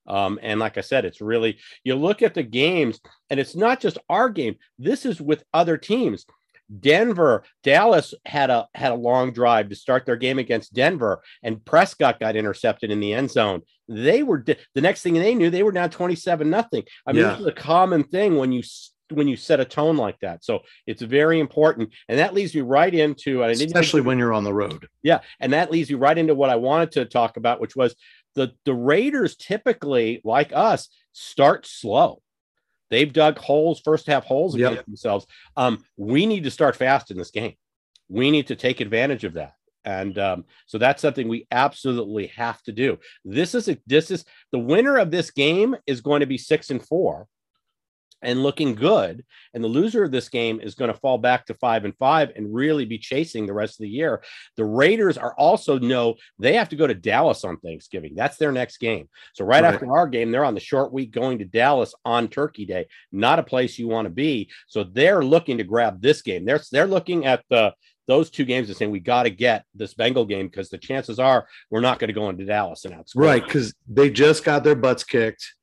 Um, 0.07 0.39
and 0.41 0.59
like 0.59 0.77
I 0.77 0.81
said, 0.81 1.05
it's 1.05 1.21
really 1.21 1.59
you 1.83 1.95
look 1.95 2.21
at 2.21 2.33
the 2.33 2.43
games, 2.43 2.99
and 3.29 3.39
it's 3.39 3.55
not 3.55 3.79
just 3.79 3.97
our 4.09 4.29
game. 4.29 4.55
This 4.79 5.05
is 5.05 5.21
with 5.21 5.43
other 5.53 5.77
teams 5.77 6.25
Denver, 6.79 7.43
Dallas 7.63 8.13
had 8.25 8.49
a 8.49 8.67
had 8.75 8.91
a 8.91 8.95
long 8.95 9.31
drive 9.31 9.69
to 9.69 9.75
start 9.75 10.05
their 10.05 10.15
game 10.15 10.39
against 10.39 10.73
Denver, 10.73 11.21
and 11.43 11.63
Prescott 11.63 12.19
got 12.19 12.35
intercepted 12.35 12.91
in 12.91 12.99
the 12.99 13.13
end 13.13 13.31
zone. 13.31 13.61
They 13.87 14.23
were 14.23 14.43
the 14.45 14.81
next 14.81 15.01
thing 15.01 15.15
they 15.15 15.35
knew, 15.35 15.49
they 15.49 15.63
were 15.63 15.71
down 15.71 15.89
27 15.89 16.49
nothing. 16.49 16.83
I 17.05 17.13
mean, 17.13 17.23
yeah. 17.23 17.31
this 17.31 17.41
is 17.41 17.47
a 17.47 17.51
common 17.51 18.03
thing 18.03 18.37
when 18.37 18.51
you 18.51 18.61
when 19.11 19.27
you 19.27 19.35
set 19.35 19.59
a 19.59 19.65
tone 19.65 19.97
like 19.97 20.19
that. 20.19 20.43
So 20.43 20.59
it's 20.85 21.01
very 21.01 21.39
important. 21.39 21.93
And 22.07 22.19
that 22.19 22.33
leads 22.33 22.53
me 22.53 22.61
right 22.61 22.93
into 22.93 23.43
especially 23.43 24.01
when 24.01 24.19
you're 24.19 24.33
on 24.33 24.43
the 24.43 24.53
road. 24.53 24.87
Yeah. 25.01 25.19
And 25.39 25.53
that 25.53 25.71
leads 25.71 25.89
you 25.89 25.97
right 25.97 26.17
into 26.17 26.35
what 26.35 26.49
I 26.49 26.55
wanted 26.57 26.91
to 26.93 27.05
talk 27.05 27.37
about, 27.37 27.59
which 27.59 27.75
was 27.75 27.95
the 28.35 28.53
the 28.65 28.73
Raiders 28.73 29.35
typically, 29.35 30.21
like 30.23 30.51
us, 30.53 30.89
start 31.13 31.65
slow. 31.65 32.21
They've 32.89 33.11
dug 33.11 33.37
holes, 33.37 33.79
first 33.79 34.07
half 34.07 34.25
holes 34.25 34.55
yep. 34.55 34.85
themselves. 34.85 35.25
Um, 35.55 35.83
we 35.97 36.25
need 36.25 36.43
to 36.43 36.51
start 36.51 36.75
fast 36.75 37.11
in 37.11 37.17
this 37.17 37.31
game. 37.31 37.55
We 38.07 38.31
need 38.31 38.47
to 38.47 38.55
take 38.55 38.81
advantage 38.81 39.23
of 39.23 39.33
that. 39.33 39.53
And 39.85 40.17
um, 40.17 40.45
so 40.65 40.77
that's 40.77 41.01
something 41.01 41.27
we 41.27 41.47
absolutely 41.51 42.27
have 42.27 42.61
to 42.63 42.71
do. 42.71 42.99
This 43.23 43.55
is 43.55 43.69
a, 43.69 43.77
this 43.87 44.11
is 44.11 44.25
the 44.51 44.59
winner 44.59 44.97
of 44.97 45.11
this 45.11 45.31
game 45.31 45.75
is 45.87 46.01
going 46.01 46.19
to 46.19 46.25
be 46.25 46.37
six 46.37 46.69
and 46.69 46.85
four 46.85 47.27
and 48.21 48.43
looking 48.43 48.75
good. 48.75 49.23
And 49.53 49.63
the 49.63 49.67
loser 49.67 50.03
of 50.03 50.11
this 50.11 50.29
game 50.29 50.59
is 50.61 50.75
going 50.75 50.91
to 50.91 50.99
fall 50.99 51.17
back 51.17 51.45
to 51.45 51.53
five 51.55 51.85
and 51.85 51.95
five 51.97 52.31
and 52.35 52.53
really 52.53 52.85
be 52.85 52.97
chasing 52.97 53.45
the 53.45 53.53
rest 53.53 53.79
of 53.79 53.83
the 53.83 53.89
year. 53.89 54.23
The 54.57 54.65
Raiders 54.65 55.17
are 55.17 55.33
also 55.35 55.79
know 55.79 56.15
they 56.37 56.53
have 56.53 56.69
to 56.69 56.75
go 56.75 56.87
to 56.87 56.93
Dallas 56.93 57.43
on 57.43 57.57
Thanksgiving. 57.57 58.13
That's 58.15 58.37
their 58.37 58.51
next 58.51 58.77
game. 58.77 59.09
So 59.33 59.45
right, 59.45 59.63
right, 59.63 59.73
after 59.73 59.91
our 59.91 60.07
game, 60.07 60.31
they're 60.31 60.45
on 60.45 60.55
the 60.55 60.59
short 60.59 60.91
week 60.91 61.11
going 61.11 61.39
to 61.39 61.45
Dallas 61.45 61.93
on 62.05 62.27
Turkey 62.27 62.65
Day. 62.65 62.87
Not 63.11 63.39
a 63.39 63.43
place 63.43 63.79
you 63.79 63.87
want 63.87 64.05
to 64.05 64.11
be. 64.11 64.49
So 64.67 64.83
they're 64.83 65.23
looking 65.23 65.57
to 65.57 65.63
grab 65.63 66.01
this 66.01 66.21
game. 66.21 66.45
They're 66.45 66.61
they're 66.71 66.87
looking 66.87 67.25
at 67.25 67.43
the 67.49 67.73
those 68.07 68.31
two 68.31 68.43
games 68.43 68.67
and 68.67 68.75
saying 68.75 68.89
we 68.89 68.99
got 68.99 69.23
to 69.23 69.29
get 69.29 69.65
this 69.75 69.93
Bengal 69.93 70.25
game 70.25 70.47
because 70.47 70.69
the 70.69 70.79
chances 70.79 71.19
are 71.19 71.47
we're 71.69 71.79
not 71.79 71.99
going 71.99 72.07
to 72.07 72.13
go 72.13 72.27
into 72.29 72.43
Dallas 72.43 72.83
and 72.83 72.93
outscore. 72.95 73.17
Right, 73.17 73.43
because 73.43 73.71
they 73.87 74.09
just 74.09 74.43
got 74.43 74.63
their 74.63 74.75
butts 74.75 75.03
kicked 75.03 75.53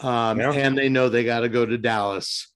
um, 0.00 0.40
yeah. 0.40 0.52
and 0.52 0.76
they 0.76 0.88
know 0.88 1.08
they 1.08 1.24
got 1.24 1.40
to 1.40 1.48
go 1.48 1.64
to 1.64 1.78
Dallas. 1.78 2.52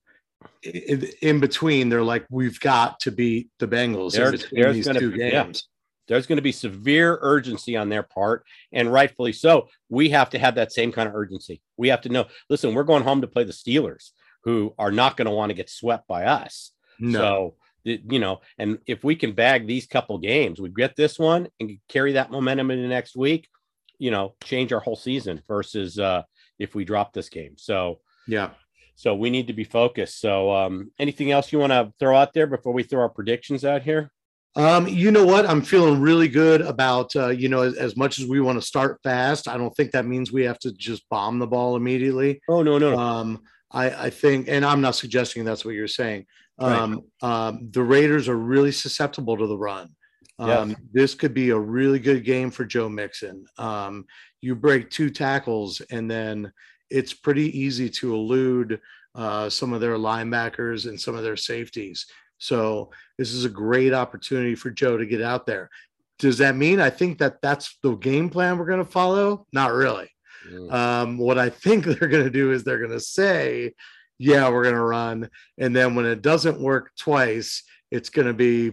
In, 0.63 1.07
in, 1.21 1.39
between, 1.39 1.89
they're 1.89 2.03
like, 2.03 2.25
we've 2.29 2.59
got 2.59 2.99
to 3.01 3.11
beat 3.11 3.49
the 3.59 3.67
Bengals 3.67 4.13
there's, 4.13 4.43
in 4.43 4.49
between 4.49 4.73
these 4.73 4.87
two 4.87 5.11
be, 5.11 5.17
games. 5.17 5.63
Yeah. 5.67 5.67
There's 6.07 6.27
going 6.27 6.37
to 6.37 6.43
be 6.43 6.51
severe 6.51 7.17
urgency 7.21 7.77
on 7.77 7.89
their 7.89 8.03
part, 8.03 8.43
and 8.73 8.91
rightfully 8.91 9.33
so. 9.33 9.69
We 9.89 10.09
have 10.09 10.31
to 10.31 10.39
have 10.39 10.55
that 10.55 10.73
same 10.73 10.91
kind 10.91 11.07
of 11.07 11.15
urgency. 11.15 11.61
We 11.77 11.89
have 11.89 12.01
to 12.01 12.09
know. 12.09 12.25
Listen, 12.49 12.73
we're 12.73 12.83
going 12.83 13.03
home 13.03 13.21
to 13.21 13.27
play 13.27 13.43
the 13.43 13.53
Steelers, 13.53 14.11
who 14.43 14.73
are 14.77 14.91
not 14.91 15.15
going 15.15 15.27
to 15.27 15.31
want 15.31 15.51
to 15.51 15.55
get 15.55 15.69
swept 15.69 16.07
by 16.07 16.25
us. 16.25 16.71
No. 16.99 17.19
So 17.19 17.55
you 17.83 18.19
know, 18.19 18.41
and 18.57 18.77
if 18.85 19.03
we 19.03 19.15
can 19.15 19.33
bag 19.33 19.65
these 19.65 19.87
couple 19.87 20.17
games, 20.17 20.59
we 20.59 20.69
get 20.69 20.95
this 20.95 21.17
one 21.17 21.47
and 21.59 21.79
carry 21.89 22.13
that 22.13 22.31
momentum 22.31 22.71
into 22.71 22.87
next 22.87 23.15
week, 23.15 23.47
you 23.97 24.11
know, 24.11 24.35
change 24.43 24.71
our 24.71 24.79
whole 24.79 24.95
season 24.95 25.41
versus 25.47 25.97
uh 25.97 26.23
if 26.61 26.75
we 26.75 26.85
drop 26.85 27.13
this 27.13 27.29
game. 27.29 27.53
So 27.57 27.99
yeah. 28.27 28.49
So 28.95 29.15
we 29.15 29.29
need 29.29 29.47
to 29.47 29.53
be 29.53 29.63
focused. 29.63 30.21
So 30.21 30.51
um 30.51 30.91
anything 30.99 31.31
else 31.31 31.51
you 31.51 31.59
want 31.59 31.73
to 31.73 31.91
throw 31.99 32.15
out 32.15 32.33
there 32.33 32.47
before 32.47 32.73
we 32.73 32.83
throw 32.83 33.01
our 33.01 33.09
predictions 33.09 33.65
out 33.65 33.81
here? 33.81 34.11
Um, 34.55 34.85
you 34.87 35.11
know 35.11 35.25
what? 35.25 35.45
I'm 35.49 35.61
feeling 35.61 36.01
really 36.01 36.27
good 36.27 36.61
about 36.61 37.15
uh, 37.15 37.29
you 37.29 37.47
know, 37.47 37.61
as, 37.61 37.75
as 37.75 37.95
much 37.95 38.19
as 38.19 38.25
we 38.27 38.41
want 38.41 38.59
to 38.59 38.65
start 38.73 38.99
fast, 39.01 39.47
I 39.47 39.57
don't 39.57 39.73
think 39.75 39.91
that 39.91 40.05
means 40.05 40.31
we 40.31 40.43
have 40.43 40.59
to 40.59 40.73
just 40.73 41.07
bomb 41.09 41.39
the 41.39 41.47
ball 41.47 41.77
immediately. 41.77 42.41
Oh 42.49 42.61
no, 42.61 42.77
no. 42.77 42.97
Um, 42.97 43.43
I, 43.71 44.07
I 44.07 44.09
think, 44.09 44.49
and 44.49 44.65
I'm 44.65 44.81
not 44.81 44.95
suggesting 44.95 45.45
that's 45.45 45.63
what 45.63 45.75
you're 45.75 45.87
saying. 45.87 46.25
Um, 46.59 47.03
right. 47.23 47.47
um, 47.47 47.69
the 47.71 47.81
Raiders 47.81 48.27
are 48.27 48.37
really 48.37 48.73
susceptible 48.73 49.37
to 49.37 49.47
the 49.47 49.57
run. 49.57 49.89
Um, 50.39 50.75
This 50.91 51.13
could 51.13 51.33
be 51.33 51.49
a 51.49 51.57
really 51.57 51.99
good 51.99 52.23
game 52.23 52.51
for 52.51 52.65
Joe 52.65 52.89
Mixon. 52.89 53.45
Um, 53.57 54.05
you 54.41 54.55
break 54.55 54.89
two 54.89 55.09
tackles, 55.09 55.81
and 55.91 56.09
then 56.09 56.51
it's 56.89 57.13
pretty 57.13 57.57
easy 57.57 57.89
to 57.89 58.13
elude 58.13 58.79
uh, 59.15 59.49
some 59.49 59.73
of 59.73 59.81
their 59.81 59.97
linebackers 59.97 60.87
and 60.87 60.99
some 60.99 61.15
of 61.15 61.23
their 61.23 61.37
safeties. 61.37 62.05
So 62.37 62.89
this 63.17 63.33
is 63.33 63.45
a 63.45 63.49
great 63.49 63.93
opportunity 63.93 64.55
for 64.55 64.71
Joe 64.71 64.97
to 64.97 65.05
get 65.05 65.21
out 65.21 65.45
there. 65.45 65.69
Does 66.17 66.39
that 66.39 66.55
mean 66.55 66.79
I 66.79 66.89
think 66.89 67.19
that 67.19 67.41
that's 67.41 67.77
the 67.83 67.95
game 67.95 68.29
plan 68.29 68.57
we're 68.57 68.65
going 68.65 68.83
to 68.83 68.91
follow? 68.91 69.45
Not 69.53 69.73
really. 69.73 70.09
Mm. 70.49 70.71
Um, 70.71 71.17
what 71.17 71.37
I 71.37 71.49
think 71.49 71.85
they're 71.85 72.09
going 72.09 72.23
to 72.23 72.29
do 72.29 72.51
is 72.51 72.63
they're 72.63 72.79
going 72.79 72.91
to 72.91 72.99
say, 72.99 73.73
"Yeah, 74.17 74.49
we're 74.49 74.63
going 74.63 74.75
to 74.75 74.81
run," 74.81 75.29
and 75.57 75.75
then 75.75 75.95
when 75.95 76.05
it 76.05 76.21
doesn't 76.21 76.59
work 76.59 76.91
twice, 76.97 77.63
it's 77.91 78.09
going 78.09 78.27
to 78.27 78.33
be 78.33 78.71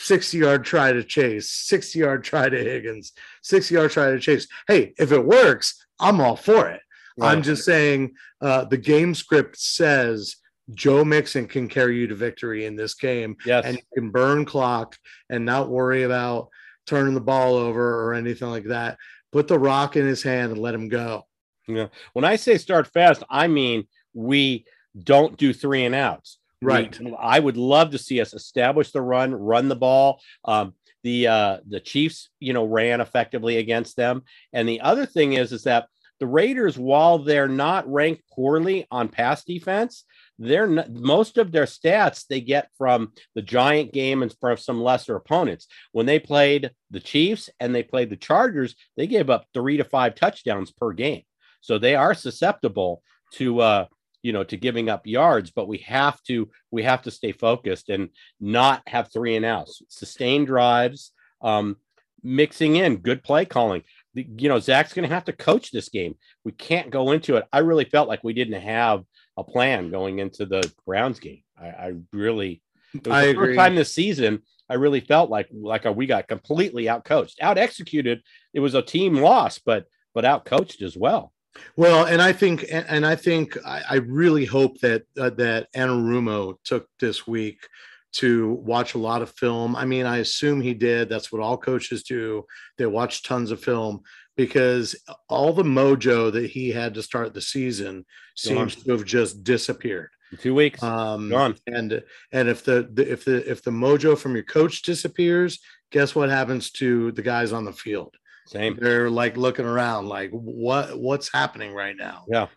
60 0.00 0.38
yard 0.38 0.64
try 0.64 0.92
to 0.92 1.04
chase, 1.04 1.50
60 1.50 1.98
yard 1.98 2.24
try 2.24 2.48
to 2.48 2.56
Higgins, 2.56 3.12
60 3.42 3.74
yard 3.74 3.90
try 3.90 4.10
to 4.10 4.18
chase. 4.18 4.48
Hey, 4.66 4.94
if 4.98 5.12
it 5.12 5.24
works, 5.24 5.86
I'm 6.00 6.20
all 6.20 6.36
for 6.36 6.68
it. 6.68 6.80
Right. 7.18 7.32
I'm 7.32 7.42
just 7.42 7.64
saying 7.64 8.14
uh, 8.40 8.64
the 8.64 8.78
game 8.78 9.14
script 9.14 9.58
says 9.58 10.36
Joe 10.72 11.04
Mixon 11.04 11.46
can 11.46 11.68
carry 11.68 11.98
you 11.98 12.06
to 12.06 12.14
victory 12.14 12.64
in 12.64 12.76
this 12.76 12.94
game. 12.94 13.36
Yes. 13.44 13.64
And 13.66 13.76
you 13.76 13.82
can 13.94 14.10
burn 14.10 14.44
clock 14.46 14.96
and 15.28 15.44
not 15.44 15.68
worry 15.68 16.04
about 16.04 16.48
turning 16.86 17.14
the 17.14 17.20
ball 17.20 17.54
over 17.54 18.06
or 18.06 18.14
anything 18.14 18.48
like 18.48 18.64
that. 18.64 18.96
Put 19.32 19.48
the 19.48 19.58
rock 19.58 19.96
in 19.96 20.06
his 20.06 20.22
hand 20.22 20.52
and 20.52 20.60
let 20.60 20.74
him 20.74 20.88
go. 20.88 21.26
Yeah. 21.68 21.88
When 22.14 22.24
I 22.24 22.36
say 22.36 22.56
start 22.56 22.88
fast, 22.88 23.22
I 23.28 23.48
mean 23.48 23.86
we 24.14 24.64
don't 24.98 25.36
do 25.36 25.52
three 25.52 25.84
and 25.84 25.94
outs. 25.94 26.39
Right. 26.62 26.98
We, 26.98 27.14
I 27.18 27.38
would 27.38 27.56
love 27.56 27.90
to 27.92 27.98
see 27.98 28.20
us 28.20 28.34
establish 28.34 28.92
the 28.92 29.02
run, 29.02 29.34
run 29.34 29.68
the 29.68 29.76
ball. 29.76 30.20
Um, 30.44 30.74
the 31.02 31.28
uh, 31.28 31.58
the 31.66 31.80
Chiefs, 31.80 32.28
you 32.40 32.52
know, 32.52 32.64
ran 32.64 33.00
effectively 33.00 33.56
against 33.56 33.96
them. 33.96 34.22
And 34.52 34.68
the 34.68 34.82
other 34.82 35.06
thing 35.06 35.32
is, 35.32 35.52
is 35.52 35.64
that 35.64 35.86
the 36.18 36.26
Raiders, 36.26 36.78
while 36.78 37.18
they're 37.18 37.48
not 37.48 37.90
ranked 37.90 38.22
poorly 38.30 38.86
on 38.90 39.08
pass 39.08 39.42
defense, 39.42 40.04
they're 40.38 40.66
not, 40.66 40.90
most 40.90 41.38
of 41.38 41.50
their 41.50 41.64
stats 41.64 42.26
they 42.26 42.42
get 42.42 42.68
from 42.76 43.12
the 43.34 43.40
Giant 43.40 43.92
game 43.92 44.22
and 44.22 44.34
from 44.38 44.58
some 44.58 44.82
lesser 44.82 45.16
opponents. 45.16 45.66
When 45.92 46.04
they 46.04 46.18
played 46.18 46.72
the 46.90 47.00
Chiefs 47.00 47.48
and 47.58 47.74
they 47.74 47.82
played 47.82 48.10
the 48.10 48.16
Chargers, 48.16 48.76
they 48.98 49.06
gave 49.06 49.30
up 49.30 49.46
three 49.54 49.78
to 49.78 49.84
five 49.84 50.14
touchdowns 50.14 50.70
per 50.70 50.92
game. 50.92 51.22
So 51.62 51.78
they 51.78 51.94
are 51.94 52.14
susceptible 52.14 53.02
to 53.34 53.60
uh, 53.60 53.86
you 54.22 54.32
know 54.32 54.44
to 54.44 54.56
giving 54.56 54.88
up 54.88 55.06
yards 55.06 55.50
but 55.50 55.68
we 55.68 55.78
have 55.78 56.22
to 56.22 56.48
we 56.70 56.82
have 56.82 57.02
to 57.02 57.10
stay 57.10 57.32
focused 57.32 57.88
and 57.88 58.10
not 58.40 58.82
have 58.86 59.12
three 59.12 59.36
and 59.36 59.44
outs. 59.44 59.82
Sustained 59.88 60.46
drives 60.46 61.12
um 61.42 61.76
mixing 62.22 62.76
in 62.76 62.96
good 62.96 63.22
play 63.22 63.44
calling. 63.44 63.82
The, 64.14 64.26
you 64.38 64.48
know 64.48 64.58
Zac's 64.58 64.92
going 64.92 65.08
to 65.08 65.14
have 65.14 65.24
to 65.24 65.32
coach 65.32 65.70
this 65.70 65.88
game. 65.88 66.16
We 66.44 66.52
can't 66.52 66.90
go 66.90 67.12
into 67.12 67.36
it. 67.36 67.44
I 67.52 67.58
really 67.60 67.84
felt 67.84 68.08
like 68.08 68.24
we 68.24 68.32
didn't 68.32 68.60
have 68.60 69.04
a 69.36 69.44
plan 69.44 69.90
going 69.90 70.18
into 70.18 70.46
the 70.46 70.70
browns 70.86 71.20
game. 71.20 71.42
I, 71.58 71.66
I 71.66 71.92
really 72.12 72.62
it 72.94 73.06
was 73.06 73.14
I 73.14 73.24
the 73.26 73.30
agree. 73.30 73.46
first 73.48 73.58
time 73.58 73.74
this 73.74 73.92
season 73.92 74.42
i 74.68 74.74
really 74.74 75.00
felt 75.00 75.30
like 75.30 75.48
like 75.52 75.84
we 75.84 76.06
got 76.06 76.28
completely 76.28 76.88
out 76.88 77.04
coached 77.04 77.38
out 77.40 77.58
executed 77.58 78.22
it 78.52 78.60
was 78.60 78.74
a 78.74 78.82
team 78.82 79.14
loss 79.14 79.58
but 79.58 79.86
but 80.14 80.24
out 80.24 80.44
coached 80.44 80.82
as 80.82 80.96
well 80.96 81.32
well, 81.76 82.06
and 82.06 82.22
I 82.22 82.32
think, 82.32 82.64
and 82.70 83.04
I 83.04 83.16
think, 83.16 83.56
I, 83.66 83.96
really 83.96 84.44
hope 84.44 84.78
that 84.80 85.02
uh, 85.18 85.30
that 85.30 85.72
Anarumo 85.74 86.56
took 86.64 86.88
this 87.00 87.26
week 87.26 87.66
to 88.12 88.54
watch 88.54 88.94
a 88.94 88.98
lot 88.98 89.22
of 89.22 89.30
film. 89.30 89.76
I 89.76 89.84
mean, 89.84 90.06
I 90.06 90.18
assume 90.18 90.60
he 90.60 90.74
did. 90.74 91.08
That's 91.08 91.30
what 91.32 91.42
all 91.42 91.56
coaches 91.56 92.02
do. 92.02 92.44
They 92.76 92.86
watch 92.86 93.22
tons 93.22 93.50
of 93.50 93.62
film 93.62 94.02
because 94.36 94.96
all 95.28 95.52
the 95.52 95.62
mojo 95.62 96.32
that 96.32 96.50
he 96.50 96.70
had 96.70 96.94
to 96.94 97.02
start 97.02 97.34
the 97.34 97.40
season 97.40 98.04
seems 98.36 98.74
to 98.76 98.92
have 98.92 99.04
just 99.04 99.44
disappeared. 99.44 100.10
two 100.38 100.54
weeks, 100.54 100.82
um, 100.82 101.28
gone. 101.28 101.56
And 101.66 102.02
and 102.32 102.48
if 102.48 102.64
the, 102.64 102.88
the 102.92 103.10
if 103.10 103.24
the 103.24 103.50
if 103.50 103.62
the 103.62 103.70
mojo 103.70 104.16
from 104.16 104.34
your 104.34 104.44
coach 104.44 104.82
disappears, 104.82 105.60
guess 105.90 106.14
what 106.14 106.30
happens 106.30 106.70
to 106.72 107.12
the 107.12 107.22
guys 107.22 107.52
on 107.52 107.64
the 107.64 107.72
field? 107.72 108.16
Same. 108.50 108.76
They're 108.80 109.08
like 109.08 109.36
looking 109.36 109.64
around, 109.64 110.08
like 110.08 110.30
what 110.32 110.98
what's 110.98 111.32
happening 111.32 111.72
right 111.72 111.96
now? 111.96 112.24
Yeah. 112.28 112.48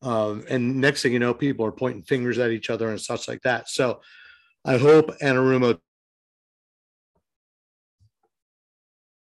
Um, 0.00 0.44
and 0.48 0.80
next 0.80 1.02
thing 1.02 1.12
you 1.12 1.18
know, 1.18 1.34
people 1.34 1.66
are 1.66 1.72
pointing 1.72 2.04
fingers 2.04 2.38
at 2.38 2.52
each 2.52 2.70
other 2.70 2.88
and 2.88 2.98
such 2.98 3.28
like 3.28 3.42
that. 3.42 3.68
So 3.68 4.00
I 4.64 4.78
hope 4.78 5.10
Anarumo 5.18 5.78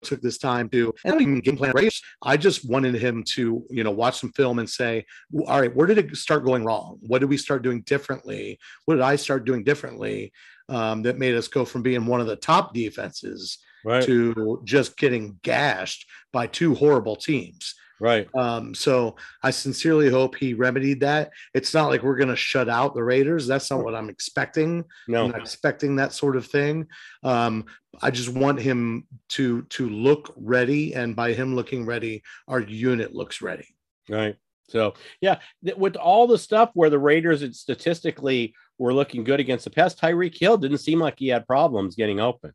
took 0.05 0.23
this 0.23 0.39
time 0.39 0.69
to 0.69 0.95
I 1.05 1.09
don't 1.09 1.21
even 1.21 1.41
game 1.41 1.57
plan 1.57 1.73
race. 1.75 2.01
I 2.23 2.37
just 2.37 2.69
wanted 2.69 2.95
him 2.95 3.25
to, 3.35 3.65
you 3.69 3.83
know, 3.83 3.91
watch 3.91 4.21
some 4.21 4.31
film 4.33 4.61
and 4.61 4.71
say, 4.71 5.05
all 5.49 5.61
right, 5.61 5.75
where 5.75 5.89
did 5.89 5.99
it 5.99 6.17
start 6.17 6.45
going 6.45 6.65
wrong? 6.65 6.99
What 7.01 7.19
did 7.19 7.29
we 7.29 7.37
start 7.37 7.63
doing 7.63 7.83
differently? 7.83 8.61
What 8.85 8.95
did 8.95 9.03
I 9.03 9.17
start 9.17 9.45
doing 9.45 9.65
differently 9.65 10.33
um, 10.69 11.03
that 11.03 11.19
made 11.19 11.35
us 11.35 11.49
go 11.49 11.65
from 11.65 11.83
being 11.83 12.07
one 12.07 12.21
of 12.21 12.29
the 12.29 12.37
top 12.37 12.73
defenses 12.73 13.59
right. 13.85 14.05
to 14.05 14.61
just 14.65 14.97
getting 14.97 15.39
gashed 15.43 16.07
by 16.33 16.47
two 16.47 16.75
horrible 16.75 17.17
teams. 17.17 17.75
Right. 18.01 18.29
Um, 18.35 18.75
so 18.75 19.17
I 19.43 19.51
sincerely 19.51 20.09
hope 20.09 20.37
he 20.37 20.55
remedied 20.55 21.01
that. 21.01 21.31
It's 21.53 21.75
not 21.75 21.89
like 21.89 22.03
we're 22.03 22.17
going 22.17 22.29
to 22.29 22.37
shut 22.37 22.69
out 22.69 22.95
the 22.95 23.03
Raiders. 23.03 23.47
That's 23.47 23.71
not 23.71 23.83
what 23.83 23.95
I'm 23.95 24.09
expecting. 24.09 24.85
No. 25.09 25.25
I'm 25.25 25.33
not 25.33 25.41
expecting 25.41 25.97
that 25.97 26.13
sort 26.13 26.37
of 26.37 26.47
thing. 26.47 26.87
Um, 27.25 27.67
I 28.01 28.11
just 28.11 28.29
want 28.29 28.61
him 28.61 29.07
to 29.31 29.63
to 29.63 29.89
look 29.89 30.33
ready, 30.37 30.95
and 30.95 31.17
by 31.17 31.33
him 31.33 31.57
looking 31.57 31.87
ready, 31.87 32.23
our 32.47 32.61
unit 32.61 33.15
looks 33.15 33.43
ready. 33.43 33.67
Right. 34.09 34.37
So 34.69 34.95
yeah, 35.21 35.39
with 35.77 35.97
all 35.97 36.27
the 36.27 36.39
stuff 36.39 36.71
where 36.75 36.91
the 36.91 36.99
Raiders 36.99 37.43
it 37.43 37.55
statistically 37.57 38.55
were 38.79 38.95
looking 38.95 39.25
good 39.25 39.41
against 39.41 39.65
the 39.65 39.71
pass, 39.71 39.95
Tyreek 39.95 40.39
Hill 40.39 40.59
didn't 40.59 40.79
seem 40.79 41.01
like 41.01 41.19
he 41.19 41.29
had 41.29 41.47
problems 41.47 41.97
getting 41.97 42.21
open. 42.21 42.53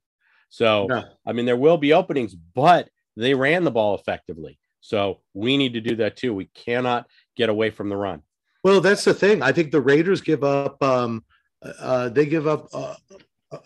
So. 0.54 0.88
I 1.26 1.34
mean, 1.34 1.48
there 1.48 1.58
will 1.58 1.78
be 1.78 1.94
openings, 1.94 2.36
but 2.36 2.90
they 3.18 3.34
ran 3.34 3.64
the 3.64 3.72
ball 3.72 3.96
effectively. 3.96 4.60
So 4.82 5.22
we 5.34 5.58
need 5.58 5.74
to 5.74 5.82
do 5.82 5.96
that 5.96 6.16
too. 6.16 6.34
We 6.34 6.46
cannot 6.54 7.08
get 7.36 7.50
away 7.50 7.72
from 7.72 7.90
the 7.90 7.98
run. 7.98 8.22
Well, 8.64 8.82
that's 8.82 9.04
the 9.04 9.16
thing. 9.16 9.42
I 9.42 9.52
think 9.52 9.72
the 9.72 9.82
Raiders 9.82 10.22
give 10.22 10.44
up. 10.44 10.82
Um, 10.84 11.24
uh, 11.62 12.10
they 12.10 12.28
give 12.28 12.46
up. 12.46 12.68
Uh, 12.72 12.96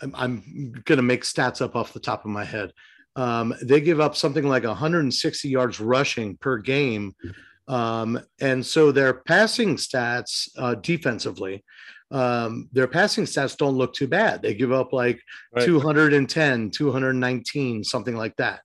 I'm, 0.01 0.15
I'm 0.15 0.81
going 0.85 0.97
to 0.97 1.03
make 1.03 1.23
stats 1.23 1.61
up 1.61 1.75
off 1.75 1.91
the 1.91 1.99
top 1.99 2.23
of 2.23 2.31
my 2.31 2.45
head. 2.45 2.71
Um, 3.17 3.53
they 3.61 3.81
give 3.81 3.99
up 3.99 4.15
something 4.15 4.47
like 4.47 4.63
160 4.63 5.49
yards 5.49 5.79
rushing 5.79 6.37
per 6.37 6.57
game, 6.57 7.15
um, 7.67 8.19
and 8.39 8.65
so 8.65 8.91
their 8.91 9.13
passing 9.13 9.75
stats 9.75 10.49
uh, 10.57 10.75
defensively, 10.75 11.63
um, 12.11 12.69
their 12.71 12.87
passing 12.87 13.25
stats 13.25 13.57
don't 13.57 13.75
look 13.77 13.93
too 13.93 14.07
bad. 14.07 14.41
They 14.41 14.53
give 14.53 14.71
up 14.71 14.93
like 14.93 15.19
Right. 15.53 15.65
210, 15.65 16.71
219, 16.71 17.83
something 17.83 18.15
like 18.15 18.35
that. 18.37 18.61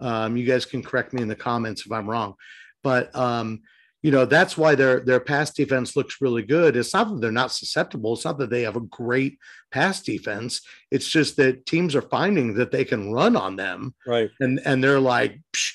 Um, 0.00 0.36
you 0.36 0.44
guys 0.44 0.64
can 0.64 0.82
correct 0.82 1.12
me 1.12 1.22
in 1.22 1.28
the 1.28 1.36
comments 1.36 1.86
if 1.86 1.92
I'm 1.92 2.08
wrong, 2.08 2.34
but 2.82 3.14
um, 3.16 3.62
you 4.02 4.10
know 4.10 4.24
that's 4.26 4.58
why 4.58 4.74
their 4.74 5.00
their 5.00 5.20
pass 5.20 5.52
defense 5.52 5.96
looks 5.96 6.20
really 6.20 6.42
good. 6.42 6.76
It's 6.76 6.92
not 6.92 7.08
that 7.08 7.20
they're 7.20 7.32
not 7.32 7.52
susceptible. 7.52 8.12
It's 8.14 8.24
not 8.24 8.38
that 8.38 8.50
they 8.50 8.62
have 8.62 8.76
a 8.76 8.80
great 8.80 9.38
pass 9.70 10.02
defense. 10.02 10.60
It's 10.90 11.08
just 11.08 11.36
that 11.36 11.64
teams 11.64 11.94
are 11.94 12.02
finding 12.02 12.54
that 12.54 12.70
they 12.70 12.84
can 12.84 13.12
run 13.12 13.34
on 13.36 13.56
them, 13.56 13.94
Right. 14.06 14.30
and 14.40 14.60
and 14.66 14.82
they're 14.84 15.00
like, 15.00 15.40
"Psh, 15.54 15.72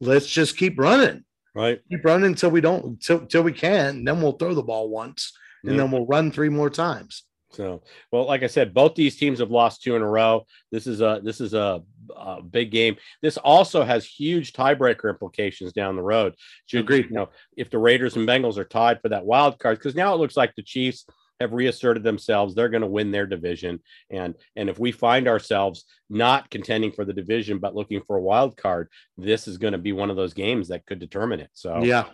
let's 0.00 0.26
just 0.26 0.56
keep 0.56 0.78
running, 0.78 1.24
Right. 1.54 1.80
keep 1.88 2.04
running 2.04 2.26
until 2.26 2.50
we 2.50 2.60
don't, 2.60 2.84
until, 2.84 3.18
until 3.20 3.42
we 3.44 3.52
can. 3.52 3.96
And 3.98 4.08
then 4.08 4.20
we'll 4.20 4.32
throw 4.32 4.52
the 4.52 4.62
ball 4.62 4.88
once, 4.90 5.32
and 5.64 5.78
then 5.78 5.90
we'll 5.90 6.06
run 6.06 6.30
three 6.30 6.48
more 6.48 6.70
times. 6.70 7.24
So, 7.52 7.82
well, 8.12 8.26
like 8.26 8.44
I 8.44 8.46
said, 8.46 8.72
both 8.72 8.94
these 8.94 9.16
teams 9.16 9.40
have 9.40 9.50
lost 9.50 9.82
two 9.82 9.96
in 9.96 10.02
a 10.02 10.08
row. 10.08 10.46
This 10.70 10.86
is 10.86 11.00
a 11.00 11.20
this 11.22 11.40
is 11.40 11.52
a, 11.52 11.82
a 12.16 12.40
big 12.42 12.70
game. 12.70 12.96
This 13.22 13.36
also 13.38 13.82
has 13.82 14.06
huge 14.06 14.52
tiebreaker 14.52 15.10
implications 15.10 15.72
down 15.72 15.96
the 15.96 16.02
road. 16.02 16.36
Should 16.66 16.80
Agreed. 16.80 17.06
you 17.06 17.16
know 17.16 17.30
if 17.56 17.68
the 17.68 17.78
Raiders 17.78 18.14
and 18.16 18.28
Bengals 18.28 18.56
are 18.56 18.64
tied 18.64 19.00
for 19.00 19.08
that 19.08 19.24
wild 19.26 19.58
card 19.58 19.78
because 19.78 19.96
now 19.96 20.14
it 20.14 20.18
looks 20.18 20.36
like 20.36 20.54
the 20.54 20.62
Chiefs 20.62 21.06
have 21.40 21.52
reasserted 21.52 22.04
themselves. 22.04 22.54
They're 22.54 22.68
going 22.68 22.82
to 22.82 22.86
win 22.86 23.10
their 23.10 23.26
division, 23.26 23.80
and 24.10 24.36
and 24.54 24.70
if 24.70 24.78
we 24.78 24.92
find 24.92 25.26
ourselves 25.26 25.86
not 26.08 26.50
contending 26.50 26.92
for 26.92 27.04
the 27.04 27.12
division 27.14 27.58
but 27.58 27.74
looking 27.74 28.00
for 28.06 28.16
a 28.16 28.22
wild 28.22 28.56
card, 28.56 28.88
this 29.18 29.48
is 29.48 29.58
going 29.58 29.72
to 29.72 29.78
be 29.78 29.92
one 29.92 30.10
of 30.10 30.16
those 30.16 30.34
games 30.34 30.68
that 30.68 30.86
could 30.86 31.00
determine 31.00 31.40
it. 31.40 31.50
So 31.54 31.82
Yeah. 31.82 32.04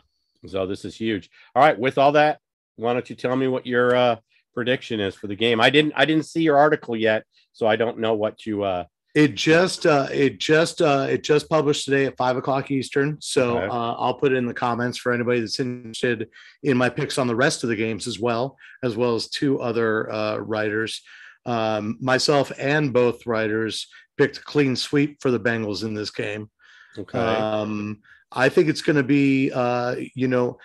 so 0.46 0.66
this 0.66 0.86
is 0.86 0.96
huge. 0.96 1.28
All 1.54 1.62
right, 1.62 1.78
with 1.78 1.98
all 1.98 2.12
that, 2.12 2.38
why 2.76 2.92
don't 2.92 3.08
you 3.10 3.16
tell 3.16 3.36
me 3.36 3.48
what 3.48 3.66
your 3.66 3.94
uh, 3.96 4.16
prediction 4.54 5.00
is 5.00 5.14
for 5.14 5.26
the 5.26 5.36
game? 5.36 5.60
I 5.60 5.70
didn't 5.70 5.92
I 5.96 6.04
didn't 6.04 6.24
see 6.26 6.42
your 6.42 6.56
article 6.58 6.96
yet, 6.96 7.24
so 7.52 7.66
I 7.66 7.76
don't 7.76 7.98
know 7.98 8.14
what 8.14 8.46
you 8.46 8.62
uh 8.62 8.84
It 9.14 9.34
just 9.34 9.86
uh 9.86 10.08
it 10.12 10.38
just 10.38 10.80
uh 10.82 11.06
it 11.10 11.22
just 11.24 11.48
published 11.48 11.84
today 11.86 12.06
at 12.06 12.16
five 12.16 12.36
o'clock 12.36 12.70
Eastern. 12.70 13.16
So 13.20 13.58
Okay. 13.58 13.66
uh 13.66 13.92
I'll 13.94 14.14
put 14.14 14.32
it 14.32 14.36
in 14.36 14.46
the 14.46 14.54
comments 14.54 14.98
for 14.98 15.12
anybody 15.12 15.40
that's 15.40 15.60
interested 15.60 16.28
in 16.62 16.76
my 16.76 16.88
picks 16.88 17.18
on 17.18 17.26
the 17.26 17.36
rest 17.36 17.62
of 17.64 17.68
the 17.70 17.76
games 17.76 18.06
as 18.06 18.18
well, 18.18 18.56
as 18.82 18.96
well 18.96 19.14
as 19.14 19.28
two 19.28 19.60
other 19.60 20.10
uh 20.12 20.36
writers. 20.38 21.02
Um 21.44 21.98
myself 22.00 22.50
and 22.58 22.92
both 22.92 23.26
writers 23.26 23.88
picked 24.18 24.38
a 24.38 24.42
clean 24.42 24.74
sweep 24.76 25.20
for 25.20 25.30
the 25.30 25.40
Bengals 25.40 25.84
in 25.84 25.92
this 25.94 26.10
game. 26.10 26.48
okay. 26.98 27.18
Um, 27.18 28.00
I 28.32 28.48
think 28.48 28.68
it's 28.68 28.82
going 28.82 28.96
to 28.96 29.02
be, 29.04 29.52
uh, 29.52 29.94
you 30.14 30.26
know, 30.26 30.58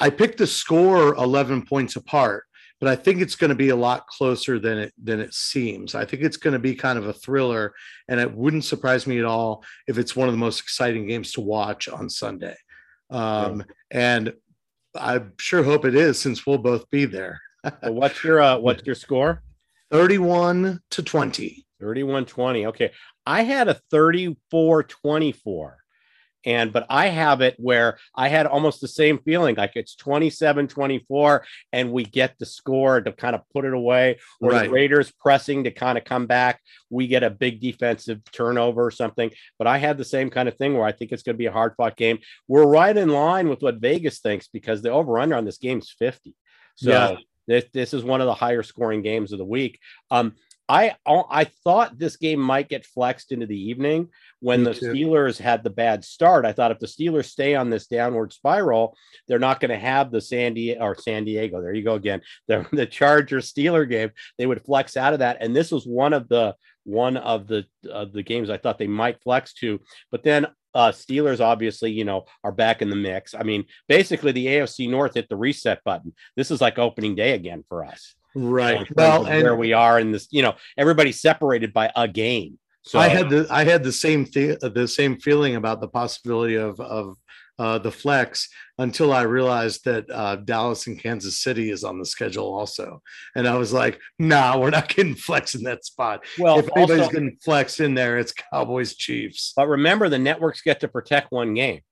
I 0.00 0.10
picked 0.10 0.38
the 0.38 0.46
score 0.46 1.14
11 1.14 1.66
points 1.66 1.96
apart, 1.96 2.44
but 2.80 2.88
I 2.88 2.96
think 2.96 3.20
it's 3.20 3.36
going 3.36 3.50
to 3.50 3.54
be 3.54 3.68
a 3.68 3.76
lot 3.76 4.06
closer 4.06 4.58
than 4.58 4.78
it 4.78 4.94
than 5.02 5.20
it 5.20 5.34
seems. 5.34 5.94
I 5.94 6.04
think 6.04 6.22
it's 6.22 6.38
going 6.38 6.54
to 6.54 6.58
be 6.58 6.74
kind 6.74 6.98
of 6.98 7.06
a 7.06 7.12
thriller, 7.12 7.74
and 8.08 8.18
it 8.18 8.32
wouldn't 8.32 8.64
surprise 8.64 9.06
me 9.06 9.18
at 9.18 9.24
all 9.24 9.62
if 9.86 9.98
it's 9.98 10.16
one 10.16 10.28
of 10.28 10.34
the 10.34 10.38
most 10.38 10.60
exciting 10.60 11.06
games 11.06 11.32
to 11.32 11.40
watch 11.40 11.88
on 11.88 12.08
Sunday. 12.08 12.56
Um, 13.10 13.64
And 13.90 14.32
I 14.94 15.20
sure 15.38 15.62
hope 15.62 15.84
it 15.84 15.94
is, 15.94 16.18
since 16.18 16.46
we'll 16.46 16.58
both 16.58 16.88
be 16.90 17.04
there. 17.04 17.40
So 17.84 17.92
what's 17.92 18.24
your 18.24 18.40
uh 18.40 18.58
what's 18.58 18.84
your 18.86 18.94
score? 18.94 19.42
31 19.90 20.80
to 20.92 21.02
20. 21.02 21.66
31-20. 21.82 22.66
Okay. 22.68 22.92
I 23.26 23.42
had 23.42 23.68
a 23.68 23.80
34-24. 23.92 25.72
And 26.46 26.72
but 26.72 26.86
I 26.88 27.08
have 27.08 27.40
it 27.42 27.54
where 27.58 27.98
I 28.14 28.28
had 28.28 28.46
almost 28.46 28.80
the 28.80 28.88
same 28.88 29.18
feeling 29.18 29.56
like 29.56 29.72
it's 29.74 29.94
27-24 29.96 31.42
and 31.72 31.92
we 31.92 32.04
get 32.04 32.38
the 32.38 32.46
score 32.46 33.00
to 33.00 33.12
kind 33.12 33.34
of 33.34 33.42
put 33.52 33.64
it 33.64 33.74
away 33.74 34.18
or 34.40 34.50
Right. 34.50 34.64
the 34.66 34.70
Raiders 34.70 35.10
pressing 35.12 35.64
to 35.64 35.70
kind 35.70 35.98
of 35.98 36.04
come 36.04 36.26
back. 36.26 36.60
We 36.88 37.06
get 37.06 37.22
a 37.22 37.30
big 37.30 37.60
defensive 37.60 38.20
turnover 38.32 38.84
or 38.84 38.90
something. 38.90 39.30
But 39.58 39.66
I 39.66 39.78
had 39.78 39.98
the 39.98 40.04
same 40.04 40.30
kind 40.30 40.48
of 40.48 40.56
thing 40.56 40.74
where 40.74 40.84
I 40.86 40.92
think 40.92 41.12
it's 41.12 41.22
going 41.22 41.34
to 41.34 41.38
be 41.38 41.46
a 41.46 41.52
hard 41.52 41.74
fought 41.76 41.96
game. 41.96 42.18
We're 42.48 42.66
right 42.66 42.96
in 42.96 43.10
line 43.10 43.48
with 43.48 43.62
what 43.62 43.76
Vegas 43.76 44.20
thinks 44.20 44.48
because 44.48 44.82
the 44.82 44.90
over 44.90 45.18
under 45.18 45.36
on 45.36 45.44
this 45.44 45.58
game 45.58 45.78
is 45.78 45.90
50. 45.98 46.34
So 46.76 46.90
Yeah. 46.90 47.16
this, 47.46 47.64
this 47.72 47.94
is 47.94 48.02
one 48.04 48.20
of 48.20 48.26
the 48.26 48.34
higher 48.34 48.62
scoring 48.62 49.02
games 49.02 49.32
of 49.32 49.38
the 49.38 49.44
week. 49.44 49.78
Um, 50.10 50.34
I 50.70 50.94
I 51.06 51.44
thought 51.64 51.98
this 51.98 52.16
game 52.16 52.38
might 52.38 52.68
get 52.68 52.86
flexed 52.86 53.32
into 53.32 53.46
the 53.46 53.60
evening 53.60 54.08
when 54.38 54.62
Me 54.62 54.66
the 54.66 54.74
too. 54.74 54.92
Steelers 54.92 55.36
had 55.36 55.64
the 55.64 55.70
bad 55.70 56.04
start. 56.04 56.46
I 56.46 56.52
thought 56.52 56.70
if 56.70 56.78
the 56.78 56.86
Steelers 56.86 57.24
stay 57.24 57.56
on 57.56 57.70
this 57.70 57.88
downward 57.88 58.32
spiral, 58.32 58.96
they're 59.26 59.40
not 59.40 59.58
going 59.58 59.72
to 59.72 59.78
have 59.78 60.12
the 60.12 60.20
San 60.20 60.54
Diego 60.54 60.80
or 60.80 60.94
San 60.94 61.24
Diego. 61.24 61.60
There 61.60 61.74
you 61.74 61.82
go 61.82 61.94
again. 61.94 62.22
The 62.46 62.66
the 62.72 62.86
Charger 62.86 63.38
Steeler 63.38 63.88
game. 63.88 64.10
They 64.38 64.46
would 64.46 64.64
flex 64.64 64.96
out 64.96 65.12
of 65.12 65.18
that, 65.18 65.38
and 65.40 65.54
this 65.54 65.72
was 65.72 65.86
one 65.86 66.12
of 66.12 66.28
the 66.28 66.54
one 66.84 67.16
of 67.16 67.48
the 67.48 67.66
of 67.90 68.12
the 68.12 68.22
games 68.22 68.48
I 68.48 68.56
thought 68.56 68.78
they 68.78 68.86
might 68.86 69.22
flex 69.22 69.52
to. 69.54 69.80
But 70.12 70.22
then 70.22 70.46
uh 70.74 70.92
Steelers 70.92 71.40
obviously, 71.40 71.90
you 71.90 72.04
know, 72.04 72.26
are 72.44 72.52
back 72.52 72.80
in 72.80 72.90
the 72.90 72.96
mix. 72.96 73.34
I 73.34 73.42
mean, 73.42 73.64
basically 73.88 74.32
the 74.32 74.46
AFC 74.46 74.88
North 74.88 75.14
hit 75.14 75.28
the 75.28 75.36
reset 75.36 75.82
button. 75.84 76.14
This 76.36 76.52
is 76.52 76.60
like 76.60 76.78
opening 76.78 77.16
day 77.16 77.32
again 77.32 77.64
for 77.68 77.84
us. 77.84 78.14
Right. 78.34 78.80
in 78.80 78.86
Well, 78.96 79.22
of 79.22 79.28
and 79.28 79.42
where 79.42 79.56
we 79.56 79.72
are 79.72 79.98
in 79.98 80.12
this, 80.12 80.28
you 80.30 80.42
know, 80.42 80.54
everybody's 80.76 81.20
separated 81.20 81.72
by 81.72 81.90
a 81.96 82.06
game. 82.06 82.58
So 82.82 82.98
I 82.98 83.08
had 83.08 83.28
the 83.28 83.46
I 83.50 83.64
had 83.64 83.84
the 83.84 83.92
same 83.92 84.24
th- 84.24 84.58
the 84.60 84.88
same 84.88 85.18
feeling 85.18 85.56
about 85.56 85.80
the 85.80 85.88
possibility 85.88 86.54
of 86.54 86.80
of 86.80 87.16
uh, 87.58 87.78
the 87.78 87.92
flex 87.92 88.48
until 88.78 89.12
I 89.12 89.22
realized 89.22 89.84
that 89.84 90.10
uh, 90.10 90.36
Dallas 90.36 90.86
and 90.86 90.98
Kansas 90.98 91.42
City 91.42 91.70
is 91.70 91.84
on 91.84 91.98
the 91.98 92.06
schedule 92.06 92.46
also, 92.46 93.02
and 93.36 93.46
I 93.46 93.58
was 93.58 93.70
like, 93.70 94.00
"Nah, 94.18 94.58
we're 94.58 94.70
not 94.70 94.88
getting 94.88 95.14
flex 95.14 95.54
in 95.54 95.62
that 95.64 95.84
spot. 95.84 96.24
well, 96.38 96.58
if 96.58 96.70
anybody's 96.74 97.02
also, 97.02 97.12
getting 97.12 97.36
flex 97.44 97.80
in 97.80 97.94
there, 97.94 98.18
it's 98.18 98.32
Cowboys 98.32 98.94
Chiefs." 98.94 99.52
but 99.54 99.68
remember 99.68 100.08
the 100.08 100.18
networks 100.18 100.62
get 100.62 100.80
to 100.80 100.88
protect 100.88 101.32
one 101.32 101.52
game. 101.52 101.82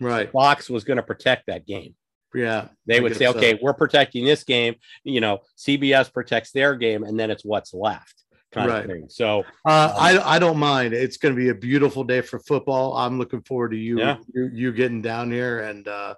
Right? 0.00 0.32
Fox 0.32 0.68
was 0.68 0.82
going 0.82 0.96
to 0.96 1.04
protect 1.04 1.46
that 1.46 1.66
game. 1.66 1.94
Yeah. 2.34 2.68
They 2.86 2.98
I 2.98 3.00
would 3.00 3.16
say, 3.16 3.24
so. 3.26 3.34
okay, 3.36 3.58
we're 3.62 3.74
protecting 3.74 4.24
this 4.24 4.44
game. 4.44 4.76
You 5.04 5.20
know, 5.20 5.40
CBS 5.58 6.12
protects 6.12 6.52
their 6.52 6.74
game, 6.76 7.04
and 7.04 7.18
then 7.18 7.30
it's 7.30 7.44
what's 7.44 7.72
left, 7.74 8.22
kind 8.52 8.68
Right. 8.68 8.84
of 8.84 8.90
thing. 8.90 9.06
So 9.08 9.40
Uh, 9.66 9.94
I 9.98 10.36
I 10.36 10.38
don't 10.38 10.58
mind. 10.58 10.94
It's 10.94 11.16
going 11.18 11.34
to 11.34 11.40
be 11.40 11.48
a 11.50 11.54
beautiful 11.54 12.04
day 12.04 12.20
for 12.20 12.38
football. 12.40 12.96
I'm 12.96 13.18
looking 13.18 13.42
forward 13.42 13.70
to 13.72 13.76
you 13.78 13.98
Yeah. 13.98 14.16
you, 14.34 14.50
you 14.52 14.72
getting 14.72 15.02
down 15.02 15.30
here 15.30 15.60
and 15.60 15.86
uh, 15.88 16.14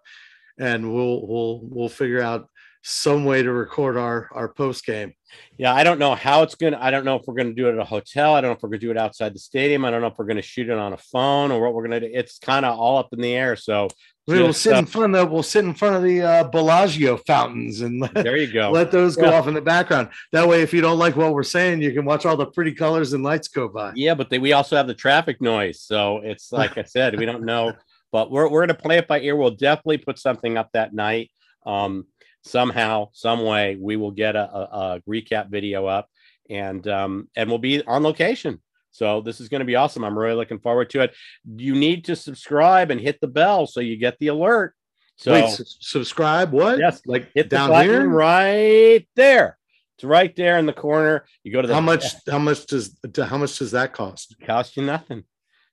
and 0.58 0.92
we'll 0.94 1.26
we'll 1.26 1.60
we'll 1.64 1.88
figure 1.88 2.22
out 2.22 2.48
some 2.86 3.24
way 3.24 3.42
to 3.42 3.50
record 3.50 3.96
our 3.96 4.28
our 4.32 4.48
post 4.48 4.84
game. 4.84 5.14
Yeah, 5.56 5.74
I 5.74 5.82
don't 5.84 5.98
know 5.98 6.14
how 6.14 6.42
it's 6.42 6.54
gonna. 6.54 6.78
I 6.80 6.90
don't 6.90 7.04
know 7.06 7.16
if 7.16 7.22
we're 7.26 7.34
gonna 7.34 7.54
do 7.54 7.66
it 7.68 7.72
at 7.72 7.78
a 7.78 7.84
hotel. 7.84 8.34
I 8.34 8.40
don't 8.42 8.50
know 8.50 8.56
if 8.56 8.62
we're 8.62 8.68
gonna 8.68 8.78
do 8.78 8.90
it 8.90 8.98
outside 8.98 9.34
the 9.34 9.38
stadium. 9.38 9.84
I 9.86 9.90
don't 9.90 10.00
know 10.02 10.08
if 10.08 10.18
we're 10.18 10.26
gonna 10.26 10.42
shoot 10.42 10.68
it 10.68 10.78
on 10.78 10.92
a 10.92 10.98
phone 10.98 11.50
or 11.50 11.60
what 11.62 11.72
we're 11.74 11.82
gonna 11.84 12.00
do. 12.00 12.10
It's 12.12 12.38
kind 12.38 12.64
of 12.66 12.78
all 12.78 12.98
up 12.98 13.08
in 13.12 13.20
the 13.20 13.32
air. 13.34 13.56
So 13.56 13.88
We'll 14.26 14.54
sit 14.54 14.74
uh, 14.74 14.78
in 14.78 14.86
front 14.86 15.14
of 15.14 15.30
we'll 15.30 15.42
sit 15.42 15.64
in 15.64 15.74
front 15.74 15.96
of 15.96 16.02
the 16.02 16.22
uh, 16.22 16.44
Bellagio 16.44 17.18
fountains 17.18 17.82
and 17.82 18.00
let, 18.00 18.14
there 18.14 18.36
you 18.36 18.50
go. 18.50 18.70
let 18.70 18.90
those 18.90 19.16
go 19.16 19.26
Yeah. 19.30 19.38
off 19.38 19.48
in 19.48 19.54
the 19.54 19.60
background. 19.60 20.08
That 20.32 20.48
way, 20.48 20.62
if 20.62 20.72
you 20.72 20.80
don't 20.80 20.98
like 20.98 21.14
what 21.16 21.34
we're 21.34 21.42
saying, 21.42 21.82
you 21.82 21.92
can 21.92 22.06
watch 22.06 22.24
all 22.24 22.36
the 22.36 22.46
pretty 22.46 22.72
colors 22.72 23.12
and 23.12 23.22
lights 23.22 23.48
go 23.48 23.68
by. 23.68 23.92
Yeah, 23.94 24.14
but 24.14 24.30
they, 24.30 24.38
we 24.38 24.52
also 24.54 24.76
have 24.76 24.86
the 24.86 24.94
traffic 24.94 25.42
noise. 25.42 25.82
So 25.82 26.18
it's 26.24 26.50
like 26.60 26.78
I 26.78 26.84
said, 26.84 27.18
we 27.18 27.26
don't 27.26 27.44
know, 27.44 27.74
but 28.12 28.30
we're, 28.30 28.48
we're 28.48 28.66
going 28.66 28.76
to 28.76 28.82
play 28.82 28.96
it 28.98 29.06
by 29.08 29.20
ear. 29.20 29.36
We'll 29.36 29.50
definitely 29.50 29.98
put 29.98 30.18
something 30.18 30.56
up 30.56 30.70
that 30.72 30.94
night. 30.94 31.30
Um, 31.66 32.06
somehow, 32.44 33.08
some 33.12 33.44
way, 33.44 33.76
we 33.78 33.96
will 33.96 34.10
get 34.10 34.36
a, 34.36 34.50
a, 34.50 34.62
a 34.62 35.00
recap 35.08 35.50
video 35.50 35.86
up 35.86 36.08
and 36.50 36.86
um, 36.88 37.28
and 37.36 37.48
we'll 37.48 37.58
be 37.58 37.82
on 37.84 38.02
location. 38.02 38.60
So 38.94 39.20
this 39.20 39.40
is 39.40 39.48
going 39.48 39.58
to 39.58 39.64
be 39.64 39.74
awesome. 39.74 40.04
I'm 40.04 40.16
really 40.16 40.36
looking 40.36 40.60
forward 40.60 40.88
to 40.90 41.00
it. 41.00 41.14
You 41.56 41.74
need 41.74 42.04
to 42.04 42.14
subscribe 42.14 42.92
and 42.92 43.00
hit 43.00 43.20
the 43.20 43.26
bell 43.26 43.66
so 43.66 43.80
you 43.80 43.96
get 43.96 44.16
the 44.20 44.28
alert. 44.28 44.72
So 45.16 45.32
Wait, 45.32 45.50
su- 45.50 45.64
subscribe. 45.80 46.52
What? 46.52 46.78
yes, 46.78 47.02
like 47.04 47.28
hit 47.34 47.50
the 47.50 47.56
down 47.56 47.70
button 47.70 47.90
here. 47.90 48.08
right 48.08 49.04
there. 49.16 49.58
It's 49.96 50.04
right 50.04 50.34
there 50.36 50.58
in 50.58 50.66
the 50.66 50.72
corner. 50.72 51.24
You 51.42 51.52
go 51.52 51.60
to 51.60 51.66
the 51.66 51.74
How 51.74 51.80
much? 51.92 52.04
How 52.30 52.38
much 52.38 52.66
does? 52.66 52.96
How 53.20 53.36
much 53.36 53.58
does 53.58 53.72
that 53.72 53.92
cost? 53.92 54.36
cost 54.46 54.76
you 54.76 54.84
nothing. 54.84 55.24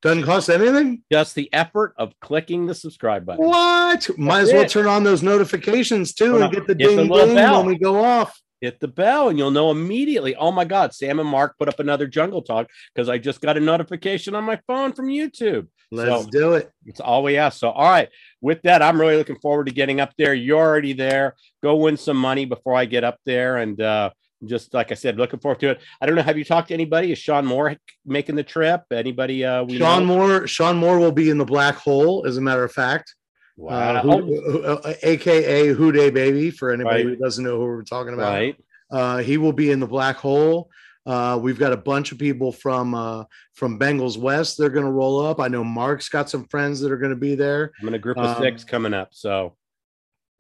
Doesn't 0.02 0.24
cost 0.24 0.50
anything. 0.50 1.04
Just 1.12 1.36
the 1.36 1.48
effort 1.54 1.94
of 2.00 2.14
clicking 2.22 2.66
the 2.66 2.74
subscribe 2.74 3.24
button. 3.24 3.46
What? 3.46 4.10
Might 4.18 4.40
That's 4.40 4.50
as 4.50 4.54
well 4.54 4.64
it. 4.64 4.70
turn 4.70 4.88
on 4.88 5.04
those 5.04 5.22
notifications 5.22 6.16
too 6.16 6.26
Turn 6.26 6.36
and 6.38 6.44
on- 6.46 6.52
get 6.52 6.66
the 6.66 6.74
ding 6.74 6.98
ding 6.98 7.08
bell. 7.08 7.60
when 7.60 7.68
we 7.68 7.78
go 7.78 8.04
off. 8.04 8.36
Hit 8.62 8.80
the 8.80 8.88
bell 8.88 9.30
and 9.30 9.39
you'll 9.39 9.50
know 9.52 9.71
immediately. 9.71 10.36
Oh 10.36 10.52
my 10.52 10.65
God, 10.65 10.93
Sam 10.93 11.19
and 11.19 11.28
Mark 11.28 11.58
put 11.58 11.67
up 11.67 11.80
another 11.80 12.06
jungle 12.06 12.43
talk 12.43 12.69
because 12.93 13.10
I 13.10 13.17
just 13.17 13.41
got 13.41 13.58
a 13.58 13.60
notification 13.60 14.36
on 14.36 14.43
my 14.43 14.60
phone 14.67 14.93
from 14.93 15.08
YouTube. 15.08 15.67
Let's 15.91 16.26
So- 16.26 16.30
do 16.30 16.54
it. 16.54 16.71
It's 16.86 17.00
all 17.00 17.24
we 17.24 17.38
ask. 17.38 17.60
So, 17.60 17.71
all 17.71 17.89
right. 17.89 18.08
With 18.39 18.62
that, 18.62 18.82
I'm 18.84 19.02
really 19.02 19.17
looking 19.17 19.39
forward 19.39 19.65
to 19.67 19.74
getting 19.74 20.00
up 20.00 20.13
there. 20.17 20.34
You're 20.36 20.60
already 20.60 20.93
there. 20.93 21.36
Go 21.63 21.76
win 21.76 21.97
some 21.97 22.17
money 22.17 22.45
before 22.45 22.76
I 22.76 22.86
get 22.86 23.04
up 23.04 23.17
there. 23.26 23.58
And 23.58 23.82
uh, 23.82 24.12
just 24.45 24.74
like 24.74 24.91
I 24.91 24.95
said, 24.95 25.17
looking 25.17 25.39
forward 25.39 25.60
to 25.62 25.71
it. 25.71 25.82
I 26.00 26.06
don't 26.06 26.15
know. 26.15 26.21
Have 26.21 26.38
you 26.38 26.45
talked 26.45 26.67
to 26.67 26.74
anybody? 26.74 27.12
Is 27.12 27.17
Sean 27.17 27.45
Moore 27.45 27.76
making 28.06 28.36
the 28.36 28.43
trip? 28.43 28.84
Anybody? 28.91 29.43
Uh, 29.43 29.63
we 29.63 29.80
Sean 29.80 30.06
know? 30.08 30.15
Moore. 30.15 30.47
Sean 30.47 30.78
Moore 30.78 31.00
will 31.00 31.12
be 31.12 31.30
in 31.32 31.38
the 31.39 31.45
black 31.45 31.76
hole, 31.76 32.26
as 32.28 32.38
a 32.38 32.41
matter 32.41 32.63
of 32.63 32.71
fact. 32.71 33.15
Wow. 33.58 33.70
Uh, 33.98 34.02
who, 34.02 34.52
who- 34.52 34.64
uh, 34.64 34.94
AKA 35.04 35.68
Who 35.70 35.92
Dey 35.92 36.10
Baby. 36.10 36.52
For 36.52 36.72
anybody 36.72 37.06
Right. 37.06 37.10
who 37.10 37.16
doesn't 37.16 37.44
know 37.44 37.58
who 37.58 37.66
we're 37.66 37.84
talking 37.84 38.14
about, 38.14 38.34
right. 38.34 38.56
uh, 38.92 39.18
he 39.18 39.38
will 39.38 39.54
be 39.54 39.72
in 39.72 39.80
the 39.80 39.88
black 39.88 40.18
hole. 40.18 40.70
Uh, 41.06 41.38
we've 41.42 41.58
got 41.58 41.74
a 41.74 41.78
bunch 41.78 42.12
of 42.12 42.20
people 42.20 42.52
from 42.52 42.94
uh, 42.94 43.24
from 43.56 43.80
Bengals 43.80 44.18
West. 44.18 44.58
They're 44.58 44.70
going 44.70 44.86
to 44.86 44.92
roll 44.92 45.26
up. 45.26 45.40
I 45.40 45.48
know 45.48 45.64
Mark's 45.64 46.10
got 46.10 46.30
some 46.30 46.46
friends 46.46 46.80
that 46.82 46.92
are 46.92 46.98
going 46.98 47.10
to 47.12 47.16
be 47.16 47.34
there. 47.36 47.72
I'm 47.82 47.88
in 47.88 47.96
a 47.96 48.00
group 48.00 48.18
of 48.18 48.38
six 48.38 48.62
Um, 48.64 48.68
coming 48.68 48.94
up. 48.94 49.10
So, 49.12 49.56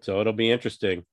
so 0.01 0.21
it'll 0.21 0.33
be 0.33 0.51
interesting. 0.51 1.03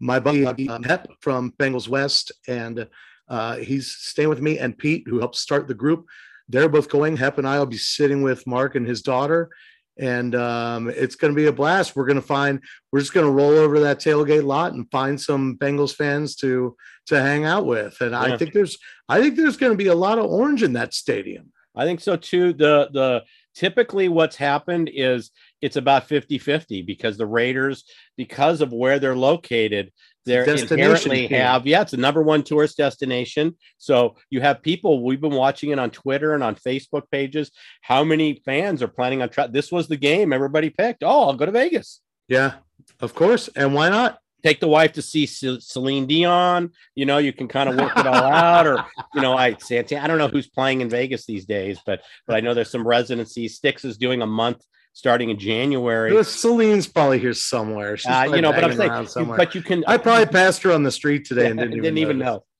my 0.00 0.20
buddy 0.20 0.46
uh, 0.46 0.78
Hep 0.84 1.08
from 1.20 1.52
Bengals 1.58 1.88
West, 1.88 2.30
and 2.46 2.86
uh, 3.28 3.56
he's 3.56 3.90
staying 3.90 4.28
with 4.28 4.40
me. 4.40 4.58
And 4.58 4.78
Pete, 4.78 5.04
who 5.08 5.18
helped 5.18 5.36
start 5.36 5.66
the 5.66 5.74
group, 5.74 6.06
they're 6.48 6.68
both 6.68 6.88
going. 6.88 7.16
Hep 7.16 7.38
and 7.38 7.48
I 7.48 7.58
will 7.58 7.66
be 7.66 7.76
sitting 7.78 8.22
with 8.22 8.46
Mark 8.46 8.76
and 8.76 8.86
his 8.86 9.02
daughter, 9.02 9.50
and 9.98 10.34
um, 10.34 10.88
it's 10.88 11.14
going 11.14 11.32
to 11.32 11.36
be 11.36 11.46
a 11.46 11.52
blast. 11.52 11.96
We're 11.96 12.06
going 12.06 12.20
to 12.20 12.22
find. 12.22 12.60
We're 12.92 13.00
just 13.00 13.14
going 13.14 13.26
to 13.26 13.32
roll 13.32 13.52
over 13.52 13.80
that 13.80 13.98
tailgate 13.98 14.44
lot 14.44 14.72
and 14.72 14.90
find 14.90 15.20
some 15.20 15.56
Bengals 15.56 15.94
fans 15.94 16.36
to 16.36 16.76
to 17.06 17.20
hang 17.20 17.44
out 17.44 17.66
with. 17.66 18.00
And 18.00 18.12
Yeah. 18.12 18.20
I 18.20 18.36
think 18.36 18.52
there's, 18.52 18.78
I 19.08 19.20
think 19.20 19.36
there's 19.36 19.56
going 19.56 19.72
to 19.72 19.78
be 19.78 19.86
a 19.86 19.94
lot 19.94 20.18
of 20.18 20.26
orange 20.26 20.62
in 20.62 20.74
that 20.74 20.94
stadium. 20.94 21.52
I 21.74 21.84
think 21.84 22.00
so 22.00 22.16
too. 22.16 22.52
The 22.52 22.88
the 22.92 23.24
typically 23.54 24.08
what's 24.08 24.36
happened 24.36 24.90
is 24.92 25.30
it's 25.62 25.76
about 25.76 26.08
50-50 26.08 26.86
because 26.86 27.16
the 27.16 27.26
Raiders, 27.26 27.84
because 28.16 28.60
of 28.60 28.72
where 28.72 28.98
they're 28.98 29.16
located, 29.16 29.92
they're 30.26 30.44
inherently 30.44 31.28
have 31.28 31.66
yeah, 31.66 31.82
it's 31.82 31.92
a 31.92 31.96
number 31.96 32.20
one 32.20 32.42
tourist 32.42 32.76
destination. 32.76 33.56
So 33.78 34.16
you 34.28 34.40
have 34.40 34.60
people. 34.60 35.04
We've 35.04 35.20
been 35.20 35.34
watching 35.34 35.70
it 35.70 35.78
on 35.78 35.90
Twitter 35.90 36.34
and 36.34 36.42
on 36.42 36.56
Facebook 36.56 37.10
pages. 37.10 37.52
How 37.80 38.04
many 38.04 38.42
fans 38.44 38.82
are 38.82 38.88
planning 38.88 39.22
on 39.22 39.28
try? 39.28 39.46
This 39.46 39.70
was 39.70 39.86
the 39.86 39.96
game 39.96 40.32
everybody 40.32 40.70
picked. 40.70 41.02
Oh, 41.04 41.28
I'll 41.28 41.34
go 41.34 41.46
to 41.46 41.52
Vegas. 41.52 42.00
Yeah, 42.28 42.54
of 43.00 43.14
course. 43.14 43.48
And 43.54 43.72
why 43.72 43.88
not? 43.88 44.18
Take 44.42 44.60
the 44.60 44.68
wife 44.68 44.92
to 44.92 45.02
see 45.02 45.26
Ce- 45.26 45.64
Celine 45.64 46.06
Dion. 46.06 46.70
You 46.94 47.06
know, 47.06 47.18
you 47.18 47.32
can 47.32 47.48
kind 47.48 47.68
of 47.68 47.76
work 47.76 47.96
it 47.96 48.06
all 48.06 48.14
out, 48.14 48.66
or 48.66 48.84
you 49.14 49.20
know, 49.22 49.36
I 49.36 49.56
Santana. 49.58 50.02
I 50.02 50.06
don't 50.08 50.18
know 50.18 50.28
who's 50.28 50.48
playing 50.48 50.80
in 50.80 50.90
Vegas 50.90 51.24
these 51.24 51.46
days, 51.46 51.78
but 51.86 52.02
but 52.26 52.36
I 52.36 52.40
know 52.40 52.52
there's 52.52 52.70
some 52.70 52.86
residencies. 52.86 53.56
Styx 53.56 53.84
is 53.84 53.96
doing 53.96 54.22
a 54.22 54.26
month 54.26 54.62
starting 54.96 55.28
in 55.28 55.38
January. 55.38 56.24
Celine's 56.24 56.86
probably 56.86 57.18
here 57.18 57.34
somewhere. 57.34 57.98
She's 57.98 58.10
Uh, 58.10 58.32
you 58.34 58.40
know, 58.40 58.50
but 58.50 58.64
I'm 58.64 58.72
saying, 58.72 59.06
somewhere. 59.08 59.36
but 59.36 59.54
you 59.54 59.60
can. 59.60 59.84
I 59.86 59.98
probably 59.98 60.24
passed 60.24 60.62
her 60.62 60.72
on 60.72 60.84
the 60.84 60.90
street 60.90 61.26
today 61.26 61.50
and 61.50 61.60
Yeah, 61.60 61.66
didn't, 61.66 61.98
even, 61.98 62.18
know. 62.18 62.44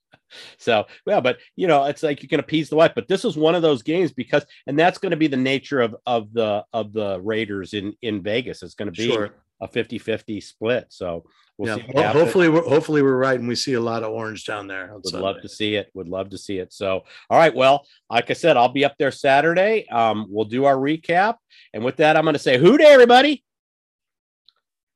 So, 0.59 0.87
yeah, 1.07 1.21
but 1.21 1.39
you 1.55 1.67
know, 1.67 1.85
it's 1.85 2.03
like 2.03 2.23
you 2.23 2.29
can 2.29 2.41
appease 2.41 2.69
the 2.69 2.77
wife. 2.77 2.93
But 2.95 3.09
this 3.09 3.25
is 3.25 3.39
one 3.39 3.55
of 3.55 3.63
those 3.63 3.83
games 3.83 4.13
because, 4.13 4.45
and 4.67 4.79
that's 4.79 4.99
going 4.99 5.13
to 5.13 5.17
be 5.17 5.29
the 5.29 5.37
nature 5.37 5.81
of 5.81 5.97
of 6.05 6.33
the 6.33 6.65
of 6.75 6.93
the 6.93 7.21
Raiders 7.23 7.73
in 7.73 7.95
in 8.03 8.23
Vegas. 8.23 8.63
It's 8.63 8.75
going 8.75 8.93
to 8.93 8.93
be 8.93 9.07
Sure. 9.07 9.31
A 9.61 9.69
50-50 9.69 10.43
split. 10.43 10.87
So 10.91 11.25
we'll 11.57 11.77
yeah. 11.77 11.77
see. 11.77 11.93
what 11.93 11.95
Well, 11.97 12.13
hopefully, 12.13 12.49
we're 12.49 12.63
hopefully 12.63 13.03
we're 13.03 13.17
right, 13.17 13.39
and 13.39 13.49
we 13.49 13.55
see 13.55 13.75
a 13.75 13.81
lot 13.81 14.03
of 14.03 14.13
orange 14.13 14.45
down 14.45 14.67
there. 14.67 14.93
would 14.93 15.07
Sunday. 15.07 15.25
love 15.25 15.41
to 15.43 15.49
see 15.49 15.77
it. 15.77 15.91
Would 15.95 16.09
love 16.09 16.31
to 16.31 16.39
see 16.39 16.59
it. 16.59 16.73
So, 16.73 17.05
all 17.31 17.39
right. 17.39 17.55
Well, 17.55 17.87
like 18.11 18.31
I 18.31 18.35
said, 18.35 18.57
I'll 18.57 18.69
be 18.69 18.85
up 18.85 18.97
there 18.99 19.11
Saturday. 19.11 19.89
Um, 19.89 20.27
we'll 20.29 20.45
do 20.45 20.65
our 20.67 20.77
recap, 20.77 21.37
and 21.73 21.85
with 21.85 21.97
that, 21.97 22.17
I'm 22.17 22.25
going 22.25 22.35
to 22.35 22.39
say, 22.39 22.59
"Who 22.59 22.79
everybody!" 22.79 23.43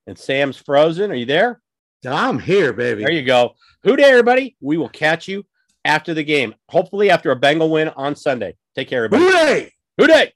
And 0.07 0.18
Sam's 0.18 0.57
frozen. 0.57 1.11
Are 1.11 1.14
you 1.14 1.27
there? 1.27 1.61
I'm 2.07 2.38
here, 2.38 2.73
baby. 2.73 3.03
There 3.03 3.12
you 3.12 3.25
go. 3.25 3.55
Who 3.83 3.99
everybody? 3.99 4.57
We 4.61 4.77
will 4.77 4.88
catch 4.88 5.29
you 5.29 5.44
after 5.85 6.14
the 6.14 6.25
game. 6.25 6.55
Hopefully, 6.68 7.11
after 7.11 7.31
a 7.31 7.37
Bengal 7.37 7.70
win 7.70 7.88
on 7.88 8.16
Sunday. 8.16 8.57
Take 8.75 8.88
care, 8.88 9.05
everybody. 9.05 9.25
Hooray! 9.25 9.73
Who 9.99 10.07
Dey? 10.07 10.33